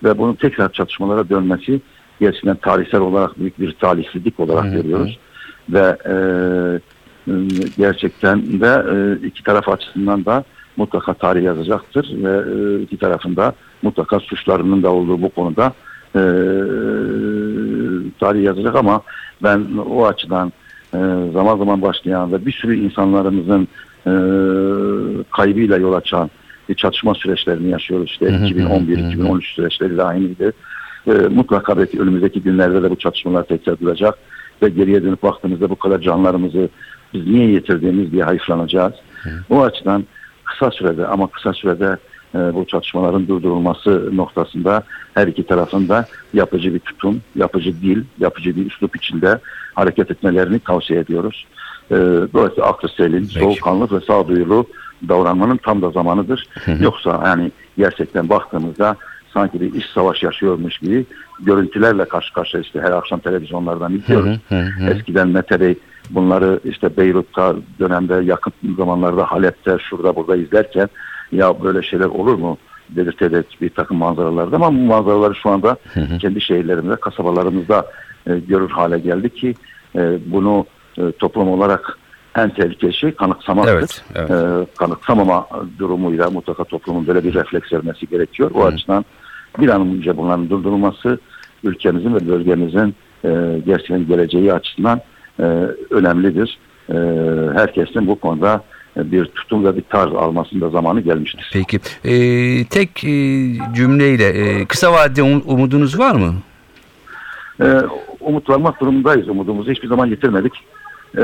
Ve 0.04 0.18
bunun 0.18 0.34
tekrar 0.34 0.72
çatışmalara 0.72 1.30
dönmesi 1.30 1.82
gerçekten 2.20 2.56
tarihsel 2.56 3.02
olarak 3.02 3.40
büyük 3.40 3.60
bir 3.60 3.72
talihsizlik 3.72 4.40
olarak 4.40 4.66
Hı 4.66 4.70
hı. 4.70 4.74
görüyoruz. 4.74 5.20
Ve 5.70 5.98
e, 6.06 6.14
e, 7.32 7.34
gerçekten 7.78 8.62
de 8.62 8.84
e, 8.94 9.28
iki 9.28 9.44
taraf 9.44 9.70
açısından 9.70 10.26
da 10.26 10.44
mutlaka 10.78 11.14
tarih 11.14 11.44
yazacaktır 11.44 12.10
ve 12.24 12.42
e, 12.54 12.82
iki 12.82 12.98
tarafında 12.98 13.54
mutlaka 13.82 14.20
suçlarının 14.20 14.84
da 14.84 14.90
olduğu 14.92 15.22
bu 15.22 15.30
konuda 15.30 15.74
e, 16.16 16.22
tarih 18.20 18.44
yazacak 18.44 18.76
ama 18.76 19.02
ben 19.44 19.66
o 19.90 20.06
açıdan 20.06 20.54
e, 20.94 20.98
zaman 21.34 21.58
zaman 21.58 21.82
başlayan 21.82 22.32
ve 22.32 22.46
bir 22.46 22.52
sürü 22.52 22.76
insanlarımızın 22.76 23.68
e, 24.08 24.14
kaybıyla 25.32 25.78
yol 25.78 25.94
açan 25.94 26.30
bir 26.70 26.76
çatışma 26.76 27.16
süreçlerini 27.16 27.70
yaşıyoruz. 27.70 28.10
İşte 28.12 28.26
Hı 28.26 28.30
hı 28.30 28.38
hı 28.38 28.46
hı. 28.46 28.50
2011-2013 28.50 29.56
süreçleri 29.56 29.98
de 29.98 30.04
aynıydı. 30.04 30.54
E, 31.08 31.12
mutlaka 31.12 31.78
belki 31.78 32.02
önümüzdeki 32.02 32.42
günlerde 32.42 32.84
de 32.84 32.90
bu 32.90 32.96
çatışmalar 32.96 33.44
tekrar 33.44 33.80
duracak 33.80 34.18
ve 34.62 34.70
geriye 34.70 35.04
dönüp 35.04 35.24
baktığımızda 35.24 35.70
bu 35.70 35.76
kadar 35.76 36.02
canlarımızı 36.02 36.70
biz 37.14 37.28
niye 37.28 37.48
yitirdiğimiz 37.50 38.12
diye 38.12 38.24
hayıflanacağız. 38.24 38.94
O 39.50 39.62
açıdan 39.62 40.04
kısa 40.50 40.72
sürede 40.72 41.08
ama 41.08 41.28
kısa 41.28 41.54
sürede 41.54 41.98
e, 42.36 42.38
bu 42.38 42.66
çatışmaların 42.68 43.28
durdurulması 43.28 44.18
noktasında 44.18 44.84
her 45.14 45.28
iki 45.28 45.44
tarafın 45.44 45.90
da 45.90 46.06
yapıcı 46.34 46.74
bir 46.74 46.80
tutum, 46.80 47.22
yapıcı 47.36 47.82
dil, 47.82 48.04
yapıcı 48.20 48.56
bir 48.56 48.66
üslup 48.66 48.96
içinde 48.96 49.40
hareket 49.74 50.12
etmelerini 50.12 50.60
tavsiye 50.60 51.00
ediyoruz. 51.00 51.48
E, 51.92 51.96
dolayısıyla 52.34 52.70
aklı 52.70 52.90
selim, 52.90 53.26
soğukkanlı 53.26 53.88
ve 53.92 54.06
sağduyulu 54.06 54.66
davranmanın 55.08 55.58
tam 55.58 55.82
da 55.82 55.90
zamanıdır. 55.90 56.48
Yoksa 56.80 57.22
yani 57.26 57.52
gerçekten 57.78 58.30
baktığımızda 58.30 58.96
sanki 59.34 59.62
bir 59.62 59.74
iş 59.74 59.86
savaş 59.86 60.24
yaşıyormuş 60.24 60.78
gibi 60.78 61.06
görüntülerle 61.40 62.06
karşı 62.06 62.34
karşıya 62.34 62.64
işte 62.64 62.82
her 62.82 62.92
akşam 62.92 63.20
televizyonlardan 63.20 63.94
izliyoruz. 63.94 64.40
Hı 64.50 64.56
hı 64.56 64.62
hı. 64.62 64.90
Eskiden 64.90 65.28
Mete 65.28 65.60
Bey 65.60 65.76
bunları 66.10 66.60
işte 66.64 66.98
Beyrut'ta 66.98 67.56
dönemde 67.80 68.14
yakın 68.14 68.54
zamanlarda 68.78 69.32
Halep'te 69.32 69.78
şurada 69.90 70.16
burada 70.16 70.36
izlerken 70.36 70.90
ya 71.32 71.64
böyle 71.64 71.82
şeyler 71.82 72.06
olur 72.06 72.34
mu 72.36 72.58
dedirterek 72.90 73.58
bir 73.62 73.70
takım 73.70 73.98
manzaralarda 73.98 74.56
ama 74.56 74.74
bu 74.74 74.78
manzaraları 74.78 75.36
şu 75.36 75.50
anda 75.50 75.78
kendi 76.22 76.42
şehirlerimizde, 76.42 76.96
kasabalarımızda 76.96 77.92
e, 78.28 78.40
görür 78.40 78.70
hale 78.70 79.00
geldi 79.00 79.30
ki 79.30 79.56
e, 79.96 80.20
bunu 80.26 80.66
e, 80.98 81.12
toplum 81.12 81.50
olarak 81.50 81.98
en 82.36 82.50
tehlikeli 82.50 82.94
şey 82.94 83.12
kanıksamaktır. 83.12 83.74
Evet, 83.74 84.04
evet. 84.16 84.32
E, 84.32 84.76
kanıksamama 84.78 85.48
durumuyla 85.80 86.30
mutlaka 86.30 86.64
toplumun 86.64 87.08
böyle 87.08 87.24
bir 87.24 87.34
refleks 87.34 87.74
vermesi 87.74 88.08
gerekiyor. 88.08 88.52
O 88.54 88.66
açıdan 88.66 89.06
bir 89.60 89.70
an 89.70 89.82
önce 89.82 90.18
bunların 90.18 90.50
durdurulması 90.50 91.20
ülkemizin 91.64 92.16
ve 92.16 92.28
bölgemizin 92.28 92.96
e, 93.26 93.62
gerçekten 93.66 94.08
geleceği 94.08 94.54
açısından 94.54 95.02
e, 95.40 95.44
önemlidir. 95.90 96.58
E, 96.90 96.96
herkesin 97.54 98.08
bu 98.08 98.20
konuda 98.20 98.64
bir 98.96 99.26
tutum 99.26 99.66
ve 99.66 99.78
bir 99.78 99.82
tarz 99.82 100.14
almasında 100.14 100.70
zamanı 100.70 101.02
gelmiştir. 101.02 101.50
Peki. 101.54 101.80
E, 102.04 102.14
tek 102.66 103.04
e, 103.04 103.10
cümleyle 103.74 104.28
e, 104.28 104.66
kısa 104.66 104.94
vadede 104.94 105.22
um- 105.22 105.44
umudunuz 105.46 106.00
var 106.00 106.16
mı? 106.16 106.34
E, 107.62 107.82
umut 108.20 108.50
varmak 108.50 108.82
durumundayız. 108.82 109.30
Umudumuzu 109.30 109.72
hiçbir 109.72 109.88
zaman 109.88 110.08
yitirmedik. 110.08 110.54
E, 111.18 111.24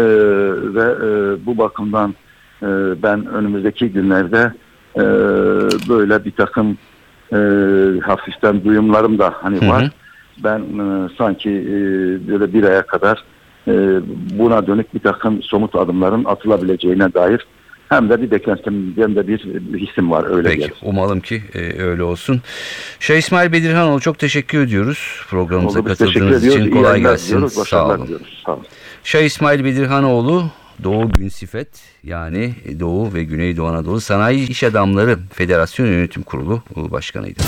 ve 0.75 0.95
e, 1.05 1.45
bu 1.45 1.57
bakımdan 1.57 2.15
e, 2.61 2.67
ben 3.03 3.25
önümüzdeki 3.25 3.89
günlerde 3.89 4.53
e, 4.95 5.01
böyle 5.89 6.25
bir 6.25 6.31
takım 6.31 6.77
e, 7.33 7.37
hafiften 7.99 8.63
duyumlarım 8.63 9.19
da 9.19 9.33
hani 9.41 9.61
Hı 9.61 9.65
hı. 9.65 9.69
var. 9.69 9.91
Ben 10.43 10.59
e, 10.59 11.09
sanki 11.17 11.49
e, 11.49 11.73
böyle 12.27 12.53
bir 12.53 12.63
aya 12.63 12.81
kadar 12.81 13.23
buna 14.39 14.67
dönük 14.67 14.93
bir 14.93 14.99
takım 14.99 15.43
somut 15.43 15.75
adımların 15.75 16.25
atılabileceğine 16.25 17.13
dair 17.13 17.45
hem 17.89 18.09
de 18.09 18.21
bir 18.21 18.31
beklentim 18.31 18.93
hem 18.95 19.15
de 19.15 19.27
bir, 19.27 19.43
bir 19.73 19.87
hissim 19.87 20.11
var 20.11 20.35
öyle 20.37 20.47
Peki 20.47 20.57
diyelim. 20.57 20.75
umalım 20.83 21.19
ki 21.19 21.43
e, 21.53 21.81
öyle 21.81 22.03
olsun. 22.03 22.41
Şeyh 22.99 23.17
İsmail 23.19 23.51
Bedirhanoğlu 23.51 23.99
çok 23.99 24.19
teşekkür 24.19 24.61
ediyoruz 24.61 25.21
programımıza 25.29 25.83
teşekkür 25.83 26.05
katıldığınız 26.05 26.45
için. 26.45 26.71
Kolay 26.71 27.01
gelsin. 27.01 27.27
diliyoruz, 27.27 27.53
Sağ 27.53 27.87
olun. 27.87 28.19
Sağ 28.45 28.53
olun. 28.53 28.65
Şeyh 29.03 29.25
İsmail 29.25 29.63
Bedirhanoğlu 29.63 30.43
Doğu 30.83 31.11
Günsifet 31.11 31.67
yani 32.03 32.53
Doğu 32.79 33.13
ve 33.13 33.23
Güneydoğu 33.23 33.67
Anadolu 33.67 34.01
Sanayi 34.01 34.49
İş 34.49 34.63
Adamları 34.63 35.17
Federasyon 35.33 35.87
Yönetim 35.87 36.23
Kurulu 36.23 36.61
Başkanıydı. 36.75 37.43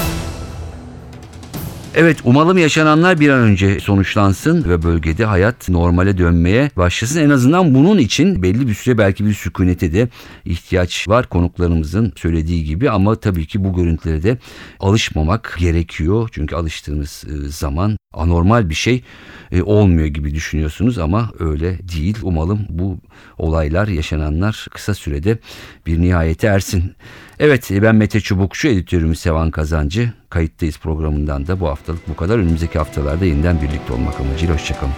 Evet 1.95 2.17
umalım 2.23 2.57
yaşananlar 2.57 3.19
bir 3.19 3.29
an 3.29 3.39
önce 3.39 3.79
sonuçlansın 3.79 4.69
ve 4.69 4.83
bölgede 4.83 5.25
hayat 5.25 5.69
normale 5.69 6.17
dönmeye 6.17 6.71
başlasın. 6.77 7.21
En 7.21 7.29
azından 7.29 7.75
bunun 7.75 7.97
için 7.97 8.43
belli 8.43 8.67
bir 8.67 8.73
süre 8.73 8.97
belki 8.97 9.25
bir 9.25 9.33
sükunete 9.33 9.93
de 9.93 10.07
ihtiyaç 10.45 11.07
var 11.07 11.29
konuklarımızın 11.29 12.13
söylediği 12.15 12.63
gibi. 12.63 12.89
Ama 12.89 13.15
tabii 13.15 13.47
ki 13.47 13.63
bu 13.63 13.73
görüntülere 13.73 14.23
de 14.23 14.37
alışmamak 14.79 15.55
gerekiyor. 15.59 16.29
Çünkü 16.31 16.55
alıştığınız 16.55 17.23
e, 17.27 17.49
zaman 17.49 17.97
anormal 18.13 18.69
bir 18.69 18.75
şey 18.75 19.03
e, 19.51 19.61
olmuyor 19.61 20.07
gibi 20.07 20.35
düşünüyorsunuz 20.35 20.97
ama 20.97 21.31
öyle 21.39 21.79
değil. 21.79 22.17
Umalım 22.21 22.59
bu 22.69 22.97
olaylar 23.37 23.87
yaşananlar 23.87 24.67
kısa 24.73 24.93
sürede 24.93 25.37
bir 25.85 26.01
nihayete 26.01 26.47
ersin. 26.47 26.95
Evet 27.39 27.67
ben 27.71 27.95
Mete 27.95 28.21
Çubukçu 28.21 28.67
editörümüz 28.67 29.19
Sevan 29.19 29.51
Kazancı. 29.51 30.13
Kayıttayız 30.29 30.77
programından 30.77 31.47
da 31.47 31.59
bu 31.59 31.67
haftalık 31.67 32.09
bu 32.09 32.15
kadar. 32.15 32.37
Önümüzdeki 32.37 32.77
haftalarda 32.77 33.25
yeniden 33.25 33.61
birlikte 33.61 33.93
olmak 33.93 34.19
amacıyla 34.19 34.55
hoşçakalın. 34.55 34.93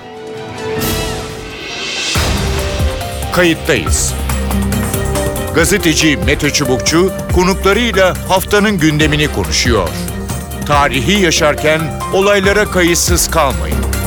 Kayıttayız. 3.33 4.13
Gazeteci 5.55 6.17
Mete 6.25 6.49
Çubukçu 6.49 7.11
konuklarıyla 7.35 8.29
haftanın 8.29 8.77
gündemini 8.77 9.27
konuşuyor. 9.27 9.89
Tarihi 10.65 11.21
yaşarken 11.21 11.81
olaylara 12.13 12.65
kayıtsız 12.65 13.31
kalmayın. 13.31 13.98